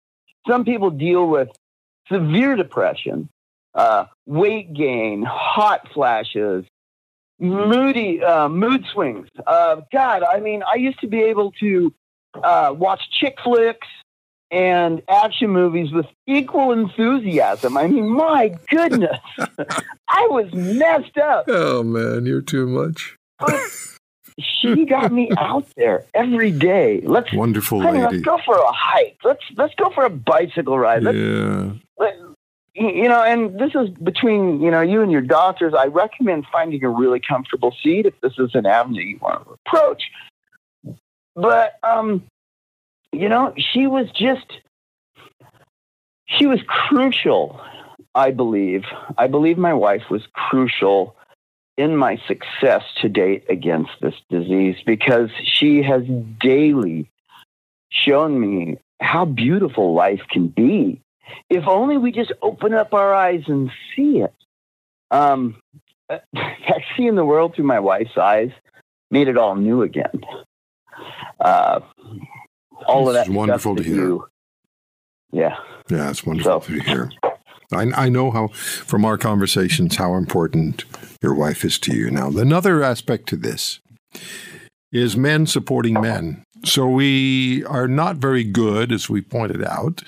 some 0.47 0.65
people 0.65 0.89
deal 0.89 1.27
with 1.27 1.49
severe 2.11 2.55
depression, 2.55 3.29
uh, 3.73 4.05
weight 4.25 4.73
gain, 4.73 5.23
hot 5.23 5.87
flashes, 5.93 6.65
moody 7.39 8.23
uh, 8.23 8.49
mood 8.49 8.85
swings. 8.91 9.27
Uh, 9.45 9.81
God, 9.91 10.23
I 10.23 10.39
mean, 10.39 10.63
I 10.63 10.75
used 10.75 10.99
to 10.99 11.07
be 11.07 11.21
able 11.23 11.51
to 11.59 11.93
uh, 12.35 12.73
watch 12.77 13.01
chick 13.19 13.37
flicks 13.43 13.87
and 14.51 15.01
action 15.07 15.49
movies 15.49 15.91
with 15.91 16.05
equal 16.27 16.73
enthusiasm. 16.73 17.77
I 17.77 17.87
mean, 17.87 18.09
my 18.09 18.53
goodness, 18.69 19.19
I 20.09 20.27
was 20.29 20.51
messed 20.53 21.17
up. 21.17 21.45
Oh 21.47 21.83
man, 21.83 22.25
you're 22.25 22.41
too 22.41 22.67
much. 22.67 23.15
she 24.39 24.85
got 24.85 25.11
me 25.11 25.31
out 25.37 25.65
there 25.77 26.05
every 26.13 26.51
day. 26.51 27.01
Let's 27.01 27.33
wonderful 27.33 27.81
honey, 27.81 28.01
lady. 28.01 28.17
Let's 28.17 28.25
go 28.25 28.39
for 28.45 28.55
a 28.55 28.71
hike. 28.71 29.17
Let's 29.23 29.43
let's 29.55 29.73
go 29.75 29.89
for 29.89 30.05
a 30.05 30.09
bicycle 30.09 30.77
ride. 30.77 31.03
Let's, 31.03 31.17
yeah. 31.17 31.71
Let, 31.97 32.15
you 32.73 33.09
know, 33.09 33.21
and 33.21 33.59
this 33.59 33.71
is 33.75 33.89
between 33.89 34.61
you 34.61 34.71
know 34.71 34.81
you 34.81 35.01
and 35.01 35.11
your 35.11 35.21
doctors. 35.21 35.73
I 35.73 35.85
recommend 35.85 36.45
finding 36.51 36.83
a 36.83 36.89
really 36.89 37.19
comfortable 37.19 37.75
seat 37.81 38.05
if 38.05 38.19
this 38.21 38.33
is 38.37 38.51
an 38.53 38.65
avenue 38.65 39.01
you 39.01 39.17
want 39.21 39.45
to 39.45 39.57
approach. 39.65 40.03
But 41.35 41.79
um, 41.83 42.23
you 43.11 43.29
know, 43.29 43.53
she 43.57 43.87
was 43.87 44.07
just 44.11 44.45
she 46.25 46.45
was 46.45 46.59
crucial. 46.67 47.59
I 48.13 48.31
believe. 48.31 48.83
I 49.17 49.27
believe 49.27 49.57
my 49.57 49.73
wife 49.73 50.09
was 50.09 50.23
crucial 50.33 51.15
in 51.77 51.95
my 51.95 52.21
success 52.27 52.83
to 53.01 53.07
date 53.07 53.45
against 53.49 53.91
this 54.01 54.15
disease 54.29 54.75
because 54.85 55.29
she 55.43 55.81
has 55.81 56.03
daily 56.41 57.09
shown 57.89 58.39
me 58.39 58.77
how 58.99 59.25
beautiful 59.25 59.93
life 59.93 60.21
can 60.29 60.47
be 60.47 61.01
if 61.49 61.67
only 61.67 61.97
we 61.97 62.11
just 62.11 62.31
open 62.41 62.73
up 62.73 62.93
our 62.93 63.13
eyes 63.13 63.43
and 63.47 63.71
see 63.95 64.19
it. 64.19 64.33
Um, 65.09 65.61
seeing 66.97 67.15
the 67.15 67.25
world 67.25 67.55
through 67.55 67.65
my 67.65 67.79
wife's 67.79 68.17
eyes 68.17 68.51
made 69.09 69.27
it 69.27 69.37
all 69.37 69.55
new 69.55 69.81
again. 69.81 70.21
Uh, 71.39 71.79
all 72.87 73.05
this 73.05 73.09
of 73.09 73.13
that 73.13 73.27
is 73.27 73.35
wonderful 73.35 73.75
to 73.75 73.83
hear. 73.83 73.95
You, 73.95 74.27
yeah, 75.31 75.57
yeah, 75.89 76.09
it's 76.09 76.25
wonderful 76.25 76.61
so, 76.61 76.73
to 76.73 76.79
hear. 76.81 77.11
I, 77.73 78.05
I 78.05 78.09
know 78.09 78.31
how, 78.31 78.47
from 78.49 79.05
our 79.05 79.17
conversations, 79.17 79.95
how 79.95 80.15
important 80.15 80.83
your 81.21 81.33
wife 81.33 81.63
is 81.63 81.79
to 81.79 81.95
you. 81.95 82.11
Now, 82.11 82.27
another 82.27 82.83
aspect 82.83 83.29
to 83.29 83.37
this 83.37 83.79
is 84.91 85.15
men 85.15 85.47
supporting 85.47 85.99
men. 85.99 86.43
So 86.65 86.87
we 86.87 87.63
are 87.65 87.87
not 87.87 88.17
very 88.17 88.43
good, 88.43 88.91
as 88.91 89.09
we 89.09 89.21
pointed 89.21 89.63
out, 89.63 90.03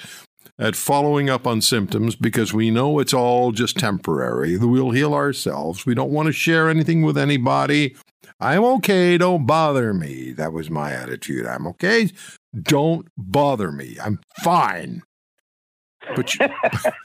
at 0.59 0.75
following 0.75 1.29
up 1.29 1.47
on 1.47 1.61
symptoms 1.61 2.15
because 2.15 2.53
we 2.53 2.69
know 2.69 2.99
it's 2.99 3.13
all 3.13 3.51
just 3.51 3.77
temporary. 3.77 4.57
We'll 4.57 4.91
heal 4.91 5.13
ourselves. 5.13 5.85
We 5.85 5.95
don't 5.95 6.11
want 6.11 6.27
to 6.27 6.33
share 6.33 6.69
anything 6.69 7.01
with 7.01 7.17
anybody. 7.17 7.95
I'm 8.39 8.63
okay. 8.65 9.17
Don't 9.17 9.45
bother 9.45 9.93
me. 9.93 10.31
That 10.33 10.53
was 10.53 10.69
my 10.69 10.91
attitude. 10.91 11.45
I'm 11.45 11.65
okay. 11.67 12.11
Don't 12.59 13.07
bother 13.17 13.71
me. 13.71 13.97
I'm 14.01 14.19
fine. 14.43 15.01
But 16.15 16.35
you, 16.35 16.47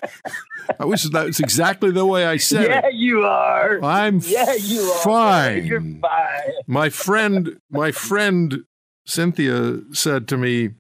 I 0.81 0.85
wish 0.85 1.05
that 1.05 1.27
was 1.27 1.41
exactly 1.41 1.91
the 1.91 2.05
way 2.05 2.27
I 2.27 2.37
said 2.37 2.65
yeah, 2.65 2.79
it. 2.79 2.85
Yeah, 2.85 2.91
you 2.91 3.25
are. 3.25 3.83
I'm 3.83 4.21
yeah, 4.25 4.55
you 4.55 4.83
are. 4.83 5.03
fine. 5.03 5.67
You're 5.67 5.81
fine. 5.81 6.53
My 6.67 6.91
friend, 6.91 7.59
my 7.71 7.93
friend 7.93 8.65
Cynthia 9.07 9.79
said 9.93 10.29
to 10.29 10.37
me, 10.37 10.71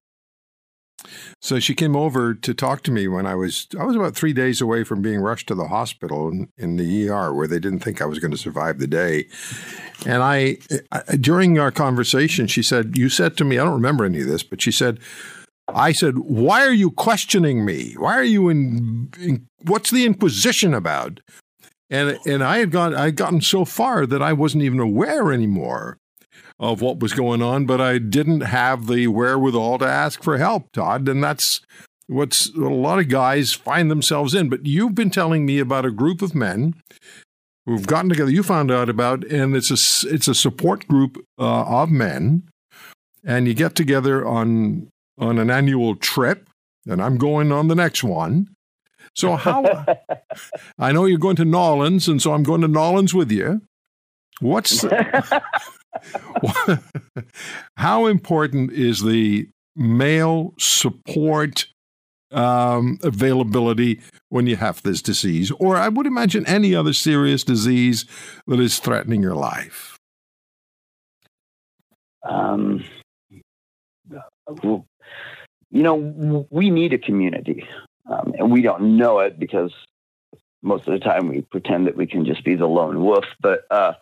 so 1.40 1.60
she 1.60 1.74
came 1.74 1.94
over 1.94 2.34
to 2.34 2.54
talk 2.54 2.82
to 2.82 2.90
me 2.90 3.06
when 3.06 3.26
I 3.26 3.34
was 3.34 3.68
I 3.78 3.84
was 3.84 3.94
about 3.94 4.16
three 4.16 4.32
days 4.32 4.60
away 4.60 4.84
from 4.84 5.00
being 5.00 5.20
rushed 5.20 5.46
to 5.48 5.54
the 5.54 5.68
hospital 5.68 6.28
in, 6.28 6.48
in 6.56 6.76
the 6.76 7.08
ER 7.08 7.32
where 7.32 7.46
they 7.46 7.60
didn't 7.60 7.80
think 7.80 8.02
I 8.02 8.06
was 8.06 8.18
going 8.18 8.32
to 8.32 8.36
survive 8.36 8.78
the 8.78 8.86
day. 8.86 9.28
And 10.06 10.22
I, 10.22 10.58
I 10.90 11.16
during 11.16 11.58
our 11.58 11.70
conversation, 11.70 12.46
she 12.46 12.62
said, 12.62 12.98
"You 12.98 13.08
said 13.08 13.36
to 13.36 13.44
me, 13.44 13.58
I 13.58 13.64
don't 13.64 13.74
remember 13.74 14.04
any 14.04 14.20
of 14.20 14.26
this, 14.26 14.42
but 14.42 14.60
she 14.60 14.72
said." 14.72 14.98
I 15.70 15.92
said, 15.92 16.18
"Why 16.18 16.66
are 16.66 16.72
you 16.72 16.90
questioning 16.90 17.62
me? 17.62 17.92
Why 17.98 18.14
are 18.14 18.24
you 18.24 18.48
in, 18.48 19.10
in 19.20 19.46
what's 19.64 19.90
the 19.90 20.06
inquisition 20.06 20.72
about?" 20.72 21.20
And 21.90 22.18
and 22.26 22.42
I 22.42 22.58
had 22.58 22.70
gone 22.70 22.94
I 22.94 23.06
had 23.06 23.16
gotten 23.16 23.40
so 23.40 23.64
far 23.64 24.06
that 24.06 24.22
I 24.22 24.32
wasn't 24.32 24.64
even 24.64 24.80
aware 24.80 25.32
anymore 25.32 25.98
of 26.60 26.80
what 26.80 27.00
was 27.00 27.12
going 27.12 27.42
on, 27.42 27.66
but 27.66 27.80
I 27.80 27.98
didn't 27.98 28.40
have 28.40 28.86
the 28.86 29.06
wherewithal 29.06 29.78
to 29.78 29.86
ask 29.86 30.22
for 30.22 30.38
help, 30.38 30.72
Todd. 30.72 31.08
And 31.08 31.22
that's 31.22 31.60
what's 32.08 32.54
what 32.56 32.72
a 32.72 32.74
lot 32.74 32.98
of 32.98 33.08
guys 33.08 33.52
find 33.52 33.90
themselves 33.90 34.34
in. 34.34 34.48
But 34.48 34.66
you've 34.66 34.94
been 34.94 35.10
telling 35.10 35.46
me 35.46 35.58
about 35.58 35.86
a 35.86 35.90
group 35.90 36.20
of 36.20 36.34
men 36.34 36.74
who've 37.66 37.86
gotten 37.86 38.08
together. 38.08 38.30
You 38.30 38.42
found 38.42 38.70
out 38.72 38.88
about, 38.88 39.24
and 39.24 39.54
it's 39.54 39.70
a 39.70 40.08
it's 40.08 40.26
a 40.26 40.34
support 40.34 40.88
group 40.88 41.24
uh, 41.38 41.64
of 41.64 41.90
men, 41.90 42.48
and 43.24 43.46
you 43.46 43.54
get 43.54 43.74
together 43.74 44.26
on 44.26 44.88
on 45.18 45.38
an 45.38 45.50
annual 45.50 45.94
trip. 45.94 46.48
And 46.86 47.02
I'm 47.02 47.18
going 47.18 47.52
on 47.52 47.68
the 47.68 47.74
next 47.74 48.02
one. 48.02 48.48
So 49.14 49.36
how? 49.36 49.84
I 50.78 50.90
know 50.92 51.04
you're 51.04 51.18
going 51.18 51.36
to 51.36 51.44
N'awlins, 51.44 52.08
and 52.08 52.20
so 52.20 52.32
I'm 52.32 52.42
going 52.42 52.62
to 52.62 52.68
N'awlins 52.68 53.12
with 53.12 53.30
you. 53.30 53.60
What's 54.40 54.84
how 57.76 58.06
important 58.06 58.72
is 58.72 59.02
the 59.02 59.48
male 59.76 60.54
support 60.58 61.66
um, 62.30 62.98
availability 63.02 64.00
when 64.28 64.46
you 64.46 64.56
have 64.56 64.82
this 64.82 65.00
disease, 65.00 65.50
or 65.52 65.76
I 65.76 65.88
would 65.88 66.06
imagine 66.06 66.46
any 66.46 66.74
other 66.74 66.92
serious 66.92 67.44
disease 67.44 68.04
that 68.46 68.60
is 68.60 68.78
threatening 68.78 69.22
your 69.22 69.34
life? 69.34 69.98
Um, 72.28 72.84
you 75.70 75.82
know, 75.82 76.46
we 76.50 76.70
need 76.70 76.92
a 76.92 76.98
community, 76.98 77.66
um, 78.10 78.34
and 78.38 78.50
we 78.50 78.62
don't 78.62 78.96
know 78.96 79.20
it 79.20 79.38
because 79.38 79.72
most 80.62 80.86
of 80.88 80.92
the 80.92 80.98
time 80.98 81.28
we 81.28 81.42
pretend 81.42 81.86
that 81.86 81.96
we 81.96 82.06
can 82.06 82.24
just 82.24 82.44
be 82.44 82.54
the 82.54 82.66
lone 82.66 83.02
wolf. 83.02 83.24
But 83.40 83.60
uh, 83.70 83.92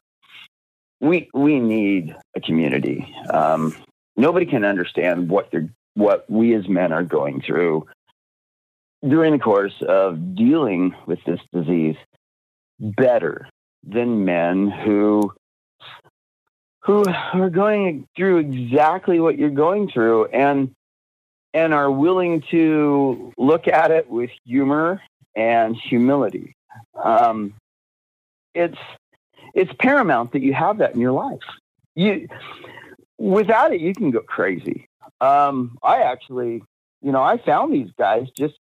we 1.00 1.28
we 1.34 1.60
need 1.60 2.14
a 2.34 2.40
community. 2.40 3.14
Um, 3.30 3.74
nobody 4.16 4.46
can 4.46 4.64
understand 4.64 5.28
what 5.28 5.50
they're 5.50 5.68
what 5.94 6.28
we 6.28 6.54
as 6.54 6.68
men 6.68 6.92
are 6.92 7.02
going 7.02 7.40
through 7.40 7.86
during 9.06 9.32
the 9.32 9.38
course 9.38 9.74
of 9.86 10.34
dealing 10.34 10.94
with 11.06 11.18
this 11.24 11.40
disease 11.52 11.96
better 12.78 13.48
than 13.82 14.24
men 14.24 14.68
who 14.68 15.32
who 16.80 17.04
are 17.34 17.50
going 17.50 18.06
through 18.16 18.38
exactly 18.38 19.18
what 19.20 19.38
you're 19.38 19.50
going 19.50 19.90
through 19.90 20.26
and 20.26 20.74
and 21.54 21.72
are 21.72 21.90
willing 21.90 22.42
to 22.50 23.32
look 23.38 23.66
at 23.66 23.90
it 23.90 24.08
with 24.10 24.30
humor 24.44 25.00
and 25.34 25.74
humility. 25.74 26.54
Um, 27.02 27.54
it's 28.54 28.78
it's 29.56 29.72
paramount 29.80 30.32
that 30.32 30.42
you 30.42 30.52
have 30.52 30.78
that 30.78 30.94
in 30.94 31.00
your 31.00 31.12
life. 31.12 31.40
You 31.94 32.28
without 33.18 33.72
it, 33.72 33.80
you 33.80 33.94
can 33.94 34.10
go 34.10 34.20
crazy. 34.20 34.86
Um, 35.20 35.78
I 35.82 36.02
actually, 36.02 36.62
you 37.00 37.10
know, 37.10 37.22
I 37.22 37.38
found 37.38 37.72
these 37.72 37.90
guys 37.98 38.28
just 38.36 38.54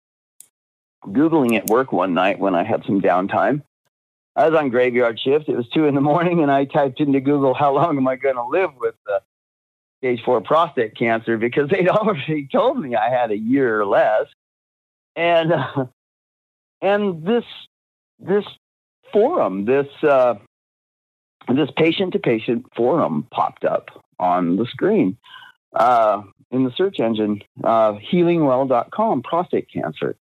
googling 1.04 1.56
at 1.56 1.66
work 1.68 1.92
one 1.92 2.12
night 2.12 2.38
when 2.38 2.54
I 2.54 2.62
had 2.62 2.84
some 2.84 3.00
downtime. 3.00 3.62
I 4.36 4.48
was 4.48 4.58
on 4.58 4.68
graveyard 4.68 5.18
shift. 5.18 5.48
It 5.48 5.56
was 5.56 5.68
two 5.70 5.86
in 5.86 5.94
the 5.94 6.00
morning, 6.02 6.42
and 6.42 6.50
I 6.50 6.66
typed 6.66 7.00
into 7.00 7.20
Google, 7.20 7.54
"How 7.54 7.74
long 7.74 7.96
am 7.96 8.06
I 8.06 8.16
going 8.16 8.36
to 8.36 8.44
live 8.44 8.70
with 8.78 8.94
uh, 9.10 9.20
stage 9.98 10.22
four 10.24 10.42
prostate 10.42 10.94
cancer?" 10.94 11.38
Because 11.38 11.70
they'd 11.70 11.88
already 11.88 12.46
told 12.52 12.78
me 12.78 12.94
I 12.96 13.08
had 13.08 13.30
a 13.30 13.36
year 13.36 13.80
or 13.80 13.86
less, 13.86 14.26
and 15.16 15.52
uh, 15.54 15.86
and 16.82 17.24
this 17.24 17.44
this 18.18 18.44
forum, 19.10 19.64
this 19.64 19.88
uh, 20.02 20.34
this 21.48 21.70
patient 21.76 22.12
to 22.12 22.18
patient 22.18 22.66
forum 22.76 23.26
popped 23.30 23.64
up 23.64 24.04
on 24.18 24.56
the 24.56 24.66
screen 24.66 25.16
uh, 25.74 26.22
in 26.50 26.64
the 26.64 26.72
search 26.76 27.00
engine, 27.00 27.42
uh, 27.64 27.94
healingwell.com, 27.94 29.22
prostate 29.22 29.68
cancer. 29.72 30.16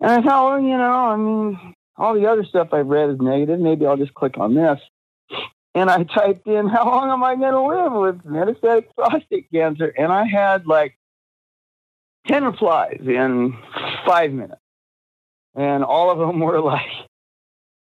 And 0.00 0.10
I 0.10 0.22
thought, 0.22 0.50
well, 0.50 0.60
you 0.60 0.76
know, 0.76 0.92
I 0.92 1.16
mean, 1.16 1.74
all 1.96 2.14
the 2.14 2.26
other 2.26 2.44
stuff 2.44 2.68
I've 2.72 2.86
read 2.86 3.10
is 3.10 3.20
negative. 3.20 3.58
Maybe 3.58 3.84
I'll 3.84 3.96
just 3.96 4.14
click 4.14 4.38
on 4.38 4.54
this. 4.54 4.80
And 5.74 5.90
I 5.90 6.04
typed 6.04 6.46
in, 6.46 6.68
how 6.68 6.86
long 6.86 7.10
am 7.10 7.22
I 7.22 7.34
going 7.36 7.52
to 7.52 7.62
live 7.62 7.92
with 7.92 8.24
metastatic 8.24 8.86
prostate 8.96 9.50
cancer? 9.52 9.92
And 9.96 10.12
I 10.12 10.24
had 10.24 10.66
like 10.66 10.96
10 12.28 12.44
replies 12.44 13.00
in 13.04 13.56
five 14.06 14.32
minutes. 14.32 14.60
And 15.54 15.84
all 15.84 16.10
of 16.10 16.18
them 16.18 16.40
were 16.40 16.60
like, 16.60 16.86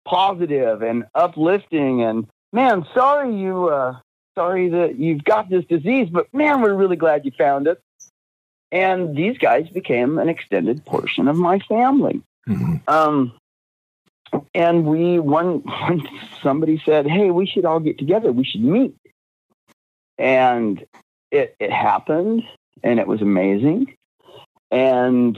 positive 0.05 0.81
and 0.81 1.05
uplifting 1.15 2.01
and 2.01 2.27
man 2.51 2.85
sorry 2.93 3.35
you 3.35 3.69
uh 3.69 3.95
sorry 4.35 4.69
that 4.69 4.97
you've 4.97 5.23
got 5.23 5.49
this 5.49 5.65
disease 5.65 6.09
but 6.11 6.27
man 6.33 6.61
we're 6.61 6.73
really 6.73 6.95
glad 6.95 7.23
you 7.25 7.31
found 7.37 7.67
it 7.67 7.81
and 8.73 9.15
these 9.15 9.37
guys 9.37 9.69
became 9.69 10.17
an 10.17 10.27
extended 10.29 10.83
portion 10.83 11.27
of 11.27 11.35
my 11.35 11.59
family. 11.59 12.23
Mm-hmm. 12.49 12.77
Um, 12.87 13.33
and 14.55 14.85
we 14.85 15.19
one, 15.19 15.59
one 15.59 16.09
somebody 16.41 16.81
said, 16.83 17.07
"Hey, 17.07 17.29
we 17.29 17.45
should 17.45 17.65
all 17.65 17.79
get 17.79 17.99
together. 17.99 18.31
We 18.31 18.43
should 18.43 18.63
meet." 18.63 18.95
And 20.17 20.83
it 21.31 21.55
it 21.59 21.71
happened, 21.71 22.43
and 22.81 22.99
it 22.99 23.05
was 23.05 23.21
amazing. 23.21 23.95
And 24.73 25.37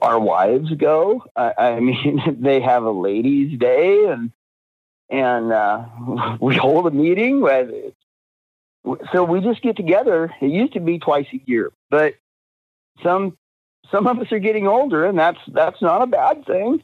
our 0.00 0.20
wives 0.20 0.72
go. 0.74 1.24
I, 1.34 1.52
I 1.58 1.80
mean, 1.80 2.38
they 2.40 2.60
have 2.60 2.84
a 2.84 2.90
ladies' 2.90 3.58
day, 3.58 4.04
and 4.04 4.30
and 5.10 5.52
uh, 5.52 5.84
we 6.40 6.54
hold 6.54 6.86
a 6.86 6.92
meeting. 6.92 7.40
With, 7.40 7.92
so 9.12 9.24
we 9.24 9.40
just 9.40 9.60
get 9.62 9.76
together. 9.76 10.32
It 10.40 10.52
used 10.52 10.74
to 10.74 10.80
be 10.80 11.00
twice 11.00 11.26
a 11.32 11.40
year, 11.44 11.72
but 11.90 12.14
some 13.02 13.36
some 13.90 14.06
of 14.06 14.20
us 14.20 14.30
are 14.30 14.38
getting 14.38 14.68
older, 14.68 15.04
and 15.04 15.18
that's 15.18 15.40
that's 15.48 15.82
not 15.82 16.02
a 16.02 16.06
bad 16.06 16.46
thing. 16.46 16.82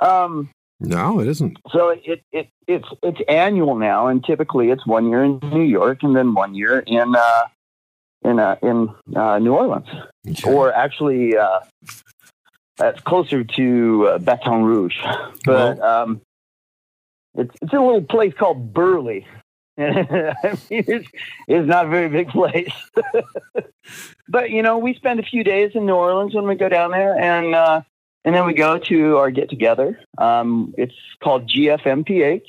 Um, 0.00 0.50
no, 0.80 1.20
it 1.20 1.28
isn't. 1.28 1.58
So 1.70 1.90
it, 1.90 2.24
it 2.32 2.48
it's 2.66 2.88
it's 3.02 3.20
annual 3.28 3.76
now, 3.76 4.08
and 4.08 4.24
typically 4.24 4.70
it's 4.70 4.84
one 4.84 5.08
year 5.08 5.22
in 5.22 5.38
New 5.42 5.62
York 5.62 6.02
and 6.02 6.16
then 6.16 6.34
one 6.34 6.56
year 6.56 6.80
in 6.80 7.14
uh, 7.16 7.44
in 8.24 8.38
uh, 8.38 8.56
in 8.62 8.90
uh, 9.14 9.38
New 9.38 9.54
Orleans, 9.54 9.86
okay. 10.28 10.52
or 10.52 10.72
actually 10.72 11.36
uh, 11.36 11.60
that's 12.76 13.00
closer 13.02 13.44
to 13.44 14.08
uh, 14.08 14.18
Baton 14.18 14.64
Rouge, 14.64 14.96
but 15.44 15.78
well, 15.78 15.82
um, 15.82 16.20
it's 17.34 17.54
it's 17.60 17.72
in 17.72 17.78
a 17.78 17.84
little 17.84 18.02
place 18.02 18.34
called 18.36 18.72
Burley. 18.72 19.26
I 19.78 19.82
mean, 20.70 20.84
it's, 20.86 21.08
it's 21.48 21.68
not 21.68 21.86
a 21.86 21.88
very 21.88 22.08
big 22.08 22.28
place, 22.28 22.72
but 24.28 24.50
you 24.50 24.62
know 24.62 24.78
we 24.78 24.94
spend 24.94 25.20
a 25.20 25.24
few 25.24 25.44
days 25.44 25.72
in 25.74 25.86
New 25.86 25.94
Orleans 25.94 26.34
when 26.34 26.46
we 26.46 26.54
go 26.54 26.68
down 26.68 26.92
there, 26.92 27.18
and 27.18 27.54
uh, 27.54 27.82
and 28.24 28.34
then 28.34 28.46
we 28.46 28.54
go 28.54 28.78
to 28.78 29.16
our 29.18 29.30
get 29.30 29.50
together. 29.50 30.00
Um, 30.16 30.74
it's 30.78 30.94
called 31.22 31.48
GFMPH. 31.48 32.48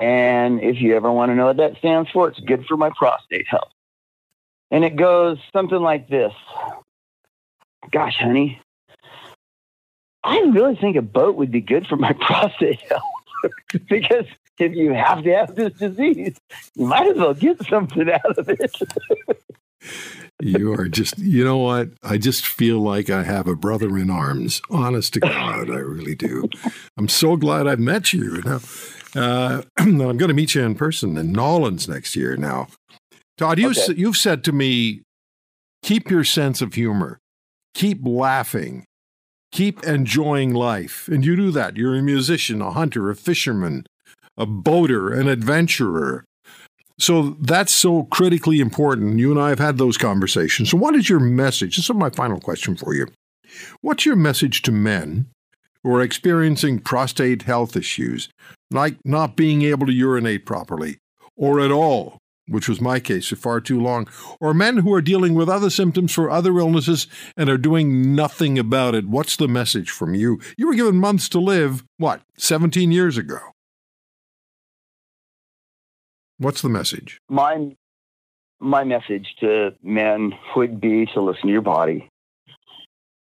And 0.00 0.62
if 0.62 0.80
you 0.80 0.96
ever 0.96 1.12
want 1.12 1.30
to 1.30 1.34
know 1.34 1.46
what 1.46 1.58
that 1.58 1.76
stands 1.76 2.10
for, 2.10 2.28
it's 2.28 2.40
good 2.40 2.64
for 2.64 2.76
my 2.76 2.90
prostate 2.96 3.46
health. 3.46 3.70
And 4.70 4.84
it 4.84 4.96
goes 4.96 5.38
something 5.52 5.80
like 5.80 6.08
this 6.08 6.32
Gosh, 7.90 8.16
honey, 8.18 8.60
I 10.22 10.38
really 10.52 10.76
think 10.76 10.96
a 10.96 11.02
boat 11.02 11.36
would 11.36 11.50
be 11.50 11.60
good 11.60 11.86
for 11.86 11.96
my 11.96 12.12
prostate 12.20 12.80
health. 12.82 13.02
because 13.88 14.26
if 14.58 14.74
you 14.74 14.92
have 14.92 15.24
to 15.24 15.34
have 15.34 15.54
this 15.54 15.72
disease, 15.72 16.36
you 16.74 16.86
might 16.86 17.08
as 17.08 17.16
well 17.16 17.34
get 17.34 17.64
something 17.66 18.10
out 18.10 18.38
of 18.38 18.48
it. 18.48 18.74
you 20.42 20.74
are 20.74 20.88
just, 20.88 21.18
you 21.18 21.42
know 21.42 21.56
what? 21.56 21.88
I 22.02 22.18
just 22.18 22.46
feel 22.46 22.80
like 22.80 23.08
I 23.08 23.22
have 23.22 23.46
a 23.46 23.56
brother 23.56 23.96
in 23.96 24.10
arms. 24.10 24.60
Honest 24.68 25.14
to 25.14 25.20
God, 25.20 25.70
I 25.70 25.78
really 25.78 26.14
do. 26.14 26.48
I'm 26.98 27.08
so 27.08 27.36
glad 27.36 27.66
I've 27.66 27.80
met 27.80 28.12
you. 28.12 28.42
Now, 28.42 28.60
uh, 29.16 29.62
I'm 29.78 29.96
going 29.96 30.18
to 30.18 30.34
meet 30.34 30.54
you 30.54 30.62
in 30.62 30.74
person 30.74 31.16
in 31.16 31.32
N'awlins 31.32 31.88
next 31.88 32.14
year. 32.14 32.36
Now, 32.36 32.68
Todd, 33.40 33.58
you, 33.58 33.70
okay. 33.70 33.94
you've 33.96 34.18
said 34.18 34.44
to 34.44 34.52
me, 34.52 35.00
keep 35.82 36.10
your 36.10 36.24
sense 36.24 36.60
of 36.60 36.74
humor, 36.74 37.18
keep 37.72 38.00
laughing, 38.04 38.84
keep 39.50 39.82
enjoying 39.82 40.52
life. 40.52 41.08
And 41.08 41.24
you 41.24 41.36
do 41.36 41.50
that. 41.52 41.74
You're 41.74 41.94
a 41.94 42.02
musician, 42.02 42.60
a 42.60 42.70
hunter, 42.70 43.08
a 43.08 43.16
fisherman, 43.16 43.86
a 44.36 44.44
boater, 44.44 45.10
an 45.10 45.26
adventurer. 45.26 46.26
So 46.98 47.38
that's 47.40 47.72
so 47.72 48.02
critically 48.04 48.60
important. 48.60 49.18
You 49.18 49.30
and 49.30 49.40
I 49.40 49.48
have 49.48 49.58
had 49.58 49.78
those 49.78 49.96
conversations. 49.96 50.70
So, 50.70 50.76
what 50.76 50.94
is 50.94 51.08
your 51.08 51.18
message? 51.18 51.76
This 51.76 51.88
is 51.88 51.96
my 51.96 52.10
final 52.10 52.40
question 52.40 52.76
for 52.76 52.94
you. 52.94 53.06
What's 53.80 54.04
your 54.04 54.16
message 54.16 54.60
to 54.62 54.70
men 54.70 55.30
who 55.82 55.94
are 55.94 56.02
experiencing 56.02 56.80
prostate 56.80 57.44
health 57.44 57.74
issues, 57.74 58.28
like 58.70 58.98
not 59.02 59.34
being 59.34 59.62
able 59.62 59.86
to 59.86 59.94
urinate 59.94 60.44
properly 60.44 60.98
or 61.38 61.60
at 61.60 61.70
all, 61.72 62.19
which 62.50 62.68
was 62.68 62.80
my 62.80 63.00
case 63.00 63.28
for 63.28 63.36
far 63.36 63.60
too 63.60 63.80
long, 63.80 64.08
or 64.40 64.52
men 64.52 64.78
who 64.78 64.92
are 64.92 65.00
dealing 65.00 65.34
with 65.34 65.48
other 65.48 65.70
symptoms 65.70 66.12
for 66.12 66.30
other 66.30 66.58
illnesses 66.58 67.06
and 67.36 67.48
are 67.48 67.58
doing 67.58 68.14
nothing 68.14 68.58
about 68.58 68.94
it? 68.94 69.06
What's 69.06 69.36
the 69.36 69.48
message 69.48 69.90
from 69.90 70.14
you? 70.14 70.40
You 70.58 70.66
were 70.66 70.74
given 70.74 70.96
months 70.96 71.28
to 71.30 71.38
live, 71.38 71.84
what, 71.96 72.22
17 72.36 72.92
years 72.92 73.16
ago? 73.16 73.38
What's 76.38 76.62
the 76.62 76.68
message? 76.68 77.20
My 77.28 77.76
my 78.60 78.84
message 78.84 79.34
to 79.40 79.74
men 79.82 80.32
would 80.54 80.80
be 80.80 81.06
to 81.06 81.20
listen 81.20 81.46
to 81.46 81.52
your 81.52 81.62
body 81.62 82.10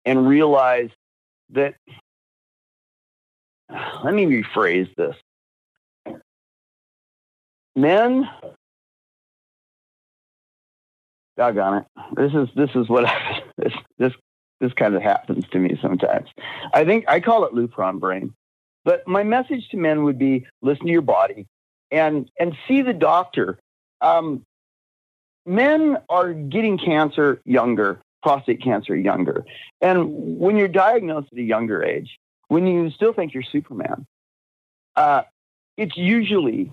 and 0.06 0.28
realize 0.28 0.90
that 1.52 1.76
let 4.04 4.14
me 4.14 4.26
rephrase 4.26 4.94
this. 4.96 5.16
Men 7.76 8.28
doggone 11.40 11.78
it. 11.78 11.86
This 12.16 12.34
is 12.34 12.50
this 12.56 12.70
is 12.76 12.90
what 12.90 13.06
this 13.58 13.74
this 13.98 14.14
this 14.60 14.74
kind 14.74 14.94
of 14.94 15.02
happens 15.02 15.46
to 15.52 15.58
me 15.58 15.80
sometimes. 15.82 16.30
I 16.74 16.84
think 16.84 17.06
I 17.08 17.22
call 17.22 17.46
it 17.46 17.54
Lupron 17.54 18.00
brain. 18.00 18.34
But 18.86 19.08
my 19.08 19.24
message 19.24 19.68
to 19.70 19.78
men 19.78 20.04
would 20.04 20.20
be 20.20 20.46
listen 20.62 20.86
to 20.86 20.92
your 20.92 21.02
body, 21.02 21.48
and 21.92 22.30
and 22.40 22.56
see 22.68 22.82
the 22.82 22.94
doctor. 22.94 23.58
Um, 24.02 24.44
men 25.46 25.98
are 26.10 26.34
getting 26.34 26.78
cancer 26.78 27.42
younger, 27.46 28.00
prostate 28.22 28.62
cancer 28.62 28.96
younger, 28.96 29.46
and 29.82 30.38
when 30.40 30.58
you're 30.58 30.68
diagnosed 30.68 31.30
at 31.32 31.40
a 31.40 31.44
younger 31.44 31.84
age, 31.84 32.18
when 32.48 32.68
you 32.68 32.90
still 32.92 33.14
think 33.14 33.34
you're 33.34 33.44
Superman, 33.44 34.06
uh, 34.96 35.24
it's 35.78 35.96
usually 35.96 36.72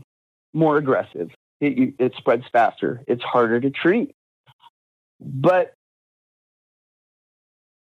more 0.52 0.76
aggressive. 0.76 1.30
It, 1.60 1.94
it 1.98 2.14
spreads 2.16 2.44
faster. 2.52 3.02
It's 3.06 3.22
harder 3.22 3.60
to 3.60 3.70
treat. 3.70 4.15
But 5.20 5.74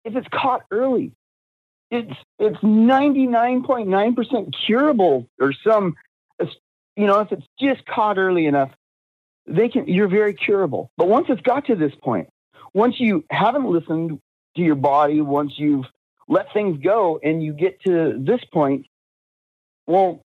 if 0.05 0.17
it's 0.17 0.29
caught 0.33 0.63
early, 0.71 1.13
it's 1.91 2.13
it's 2.39 2.59
99.9% 2.59 4.55
curable 4.67 5.29
or 5.41 5.53
some 5.53 5.95
you 6.97 7.07
know, 7.07 7.21
if 7.21 7.33
it's 7.33 7.47
just 7.59 7.85
caught 7.87 8.19
early 8.19 8.47
enough, 8.47 8.71
they 9.47 9.69
can 9.69 9.87
you're 9.87 10.09
very 10.09 10.35
curable. 10.35 10.91
But 10.97 11.09
once 11.09 11.27
it's 11.29 11.43
got 11.43 11.67
to 11.67 11.75
this 11.75 11.93
point, 12.03 12.29
once 12.73 12.99
you 12.99 13.25
haven't 13.31 13.67
listened 13.67 14.21
to 14.57 14.63
your 14.63 14.77
body, 14.77 15.21
once 15.21 15.53
you've 15.57 15.87
let 16.29 16.53
things 16.53 16.83
go 16.83 17.21
and 17.23 17.43
you 17.43 17.53
get 17.53 17.83
to 17.83 18.15
this 18.19 18.41
point, 18.53 18.87
well, 19.87 20.23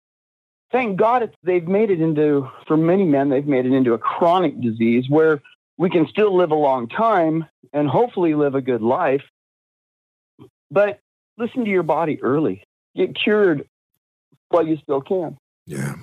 thank 0.72 0.98
God 0.98 1.30
they've 1.44 1.68
made 1.68 1.92
it 1.92 2.02
into, 2.02 2.50
for 2.66 2.76
many 2.76 3.04
men, 3.04 3.30
they've 3.30 3.46
made 3.46 3.66
it 3.66 3.74
into 3.74 3.94
a 3.94 4.00
chronic 4.00 4.60
disease 4.60 5.06
where 5.08 5.42
we 5.78 5.90
can 5.90 6.08
still 6.08 6.36
live 6.36 6.52
a 6.52 6.56
long 6.56 6.88
time 6.88 7.46
and 7.72 7.88
hopefully 7.88 8.36
live 8.36 8.56
a 8.56 8.62
good 8.62 8.82
life. 8.82 9.24
But 10.70 11.00
listen 11.38 11.66
to 11.66 11.70
your 11.70 11.84
body 11.84 12.22
early. 12.22 12.64
Get 12.96 13.16
cured 13.16 13.68
while 14.50 14.68
you 14.68 14.78
still 14.78 15.02
can. 15.02 15.38
Yeah. 15.66 15.96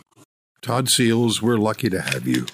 Todd 0.63 0.89
Seals, 0.89 1.41
we're 1.41 1.57
lucky 1.57 1.89
to 1.89 2.01
have 2.01 2.27
you. 2.27 2.47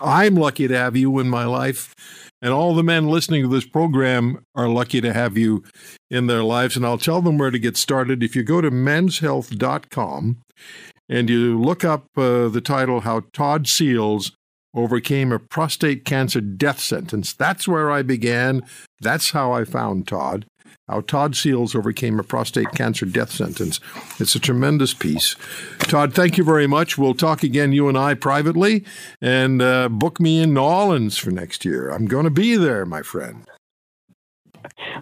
I'm 0.00 0.34
lucky 0.34 0.68
to 0.68 0.76
have 0.76 0.96
you 0.96 1.18
in 1.20 1.28
my 1.30 1.44
life, 1.44 1.94
and 2.42 2.52
all 2.52 2.74
the 2.74 2.82
men 2.82 3.08
listening 3.08 3.42
to 3.42 3.48
this 3.48 3.66
program 3.66 4.44
are 4.54 4.68
lucky 4.68 5.00
to 5.00 5.12
have 5.12 5.38
you 5.38 5.62
in 6.10 6.26
their 6.26 6.42
lives. 6.42 6.76
And 6.76 6.84
I'll 6.84 6.98
tell 6.98 7.22
them 7.22 7.38
where 7.38 7.50
to 7.50 7.58
get 7.58 7.76
started. 7.76 8.22
If 8.22 8.34
you 8.34 8.42
go 8.42 8.60
to 8.60 8.70
menshealth.com 8.70 10.38
and 11.08 11.30
you 11.30 11.60
look 11.60 11.84
up 11.84 12.06
uh, 12.16 12.48
the 12.48 12.60
title, 12.60 13.00
How 13.00 13.22
Todd 13.32 13.68
Seals 13.68 14.32
Overcame 14.74 15.32
a 15.32 15.38
Prostate 15.38 16.04
Cancer 16.04 16.40
Death 16.40 16.80
Sentence, 16.80 17.32
that's 17.32 17.68
where 17.68 17.90
I 17.90 18.02
began. 18.02 18.62
That's 19.00 19.30
how 19.30 19.52
I 19.52 19.64
found 19.64 20.08
Todd 20.08 20.46
how 20.88 21.00
Todd 21.00 21.34
Seals 21.34 21.74
overcame 21.74 22.18
a 22.20 22.22
prostate 22.22 22.72
cancer 22.72 23.06
death 23.06 23.30
sentence. 23.30 23.80
It's 24.20 24.34
a 24.34 24.40
tremendous 24.40 24.92
piece. 24.92 25.34
Todd, 25.78 26.12
thank 26.12 26.36
you 26.36 26.44
very 26.44 26.66
much. 26.66 26.98
We'll 26.98 27.14
talk 27.14 27.42
again, 27.42 27.72
you 27.72 27.88
and 27.88 27.96
I, 27.96 28.14
privately, 28.14 28.84
and 29.20 29.62
uh, 29.62 29.88
book 29.88 30.20
me 30.20 30.42
in 30.42 30.54
New 30.54 30.60
Orleans 30.60 31.16
for 31.16 31.30
next 31.30 31.64
year. 31.64 31.90
I'm 31.90 32.06
going 32.06 32.24
to 32.24 32.30
be 32.30 32.56
there, 32.56 32.84
my 32.84 33.02
friend. 33.02 33.46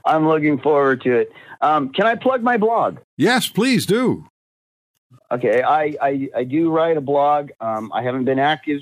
I'm 0.04 0.28
looking 0.28 0.58
forward 0.58 1.02
to 1.02 1.16
it. 1.16 1.32
Um, 1.60 1.90
can 1.90 2.06
I 2.06 2.14
plug 2.16 2.42
my 2.42 2.56
blog? 2.56 2.98
Yes, 3.16 3.48
please 3.48 3.86
do. 3.86 4.26
Okay, 5.30 5.62
I, 5.62 5.94
I, 6.00 6.28
I 6.36 6.44
do 6.44 6.70
write 6.70 6.96
a 6.96 7.00
blog. 7.00 7.50
Um, 7.60 7.90
I 7.92 8.02
haven't 8.02 8.24
been 8.24 8.38
active 8.38 8.80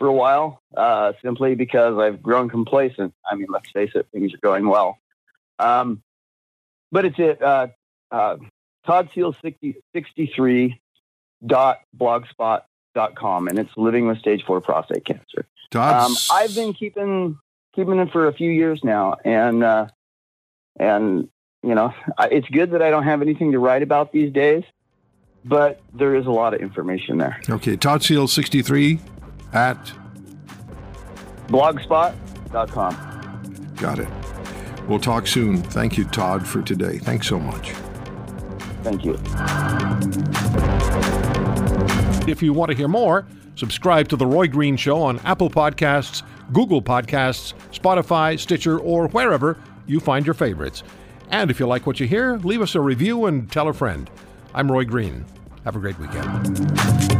for 0.00 0.08
a 0.08 0.12
while, 0.12 0.62
uh, 0.74 1.12
simply 1.22 1.54
because 1.54 1.98
I've 1.98 2.22
grown 2.22 2.48
complacent. 2.48 3.12
I 3.30 3.36
mean, 3.36 3.48
let's 3.50 3.70
face 3.70 3.90
it, 3.94 4.06
things 4.12 4.32
are 4.32 4.38
going 4.38 4.66
well. 4.66 4.98
Um, 5.58 6.02
but 6.90 7.04
it's 7.04 7.20
at 7.20 7.42
uh, 7.42 7.66
uh, 8.10 8.38
Todd 8.86 9.10
Seal 9.14 9.36
63 9.94 10.80
dot 11.46 11.80
blogspot 11.96 12.62
and 12.96 13.58
it's 13.58 13.70
living 13.76 14.06
with 14.06 14.18
stage 14.18 14.42
four 14.44 14.60
prostate 14.60 15.04
cancer. 15.04 15.46
Um, 15.74 16.16
I've 16.32 16.54
been 16.54 16.72
keeping 16.72 17.38
keeping 17.74 17.98
it 17.98 18.10
for 18.10 18.26
a 18.26 18.32
few 18.32 18.50
years 18.50 18.82
now, 18.82 19.16
and 19.24 19.62
uh, 19.62 19.86
and 20.78 21.28
you 21.62 21.74
know, 21.74 21.94
it's 22.18 22.48
good 22.48 22.72
that 22.72 22.82
I 22.82 22.90
don't 22.90 23.04
have 23.04 23.22
anything 23.22 23.52
to 23.52 23.58
write 23.58 23.82
about 23.82 24.12
these 24.12 24.32
days, 24.32 24.64
but 25.44 25.80
there 25.92 26.16
is 26.16 26.26
a 26.26 26.30
lot 26.30 26.54
of 26.54 26.60
information 26.60 27.18
there. 27.18 27.40
Okay, 27.48 27.76
Todd 27.76 28.02
Seal 28.02 28.26
63 28.26 28.98
at 29.52 29.92
blogspot.com. 31.48 33.74
Got 33.76 33.98
it. 33.98 34.08
We'll 34.88 34.98
talk 34.98 35.26
soon. 35.26 35.62
Thank 35.62 35.96
you, 35.96 36.04
Todd, 36.04 36.46
for 36.46 36.62
today. 36.62 36.98
Thanks 36.98 37.28
so 37.28 37.38
much. 37.38 37.70
Thank 38.82 39.04
you. 39.04 39.18
If 42.30 42.42
you 42.42 42.52
want 42.52 42.70
to 42.70 42.76
hear 42.76 42.88
more, 42.88 43.26
subscribe 43.56 44.08
to 44.08 44.16
The 44.16 44.26
Roy 44.26 44.48
Green 44.48 44.76
Show 44.76 45.02
on 45.02 45.18
Apple 45.20 45.50
Podcasts, 45.50 46.22
Google 46.52 46.82
Podcasts, 46.82 47.54
Spotify, 47.72 48.38
Stitcher, 48.38 48.78
or 48.78 49.08
wherever 49.08 49.56
you 49.86 50.00
find 50.00 50.26
your 50.26 50.34
favorites. 50.34 50.82
And 51.30 51.50
if 51.50 51.60
you 51.60 51.66
like 51.66 51.86
what 51.86 52.00
you 52.00 52.06
hear, 52.06 52.38
leave 52.38 52.62
us 52.62 52.74
a 52.74 52.80
review 52.80 53.26
and 53.26 53.50
tell 53.50 53.68
a 53.68 53.72
friend. 53.72 54.10
I'm 54.54 54.70
Roy 54.70 54.84
Green. 54.84 55.24
Have 55.64 55.76
a 55.76 55.78
great 55.78 55.98
weekend. 55.98 57.19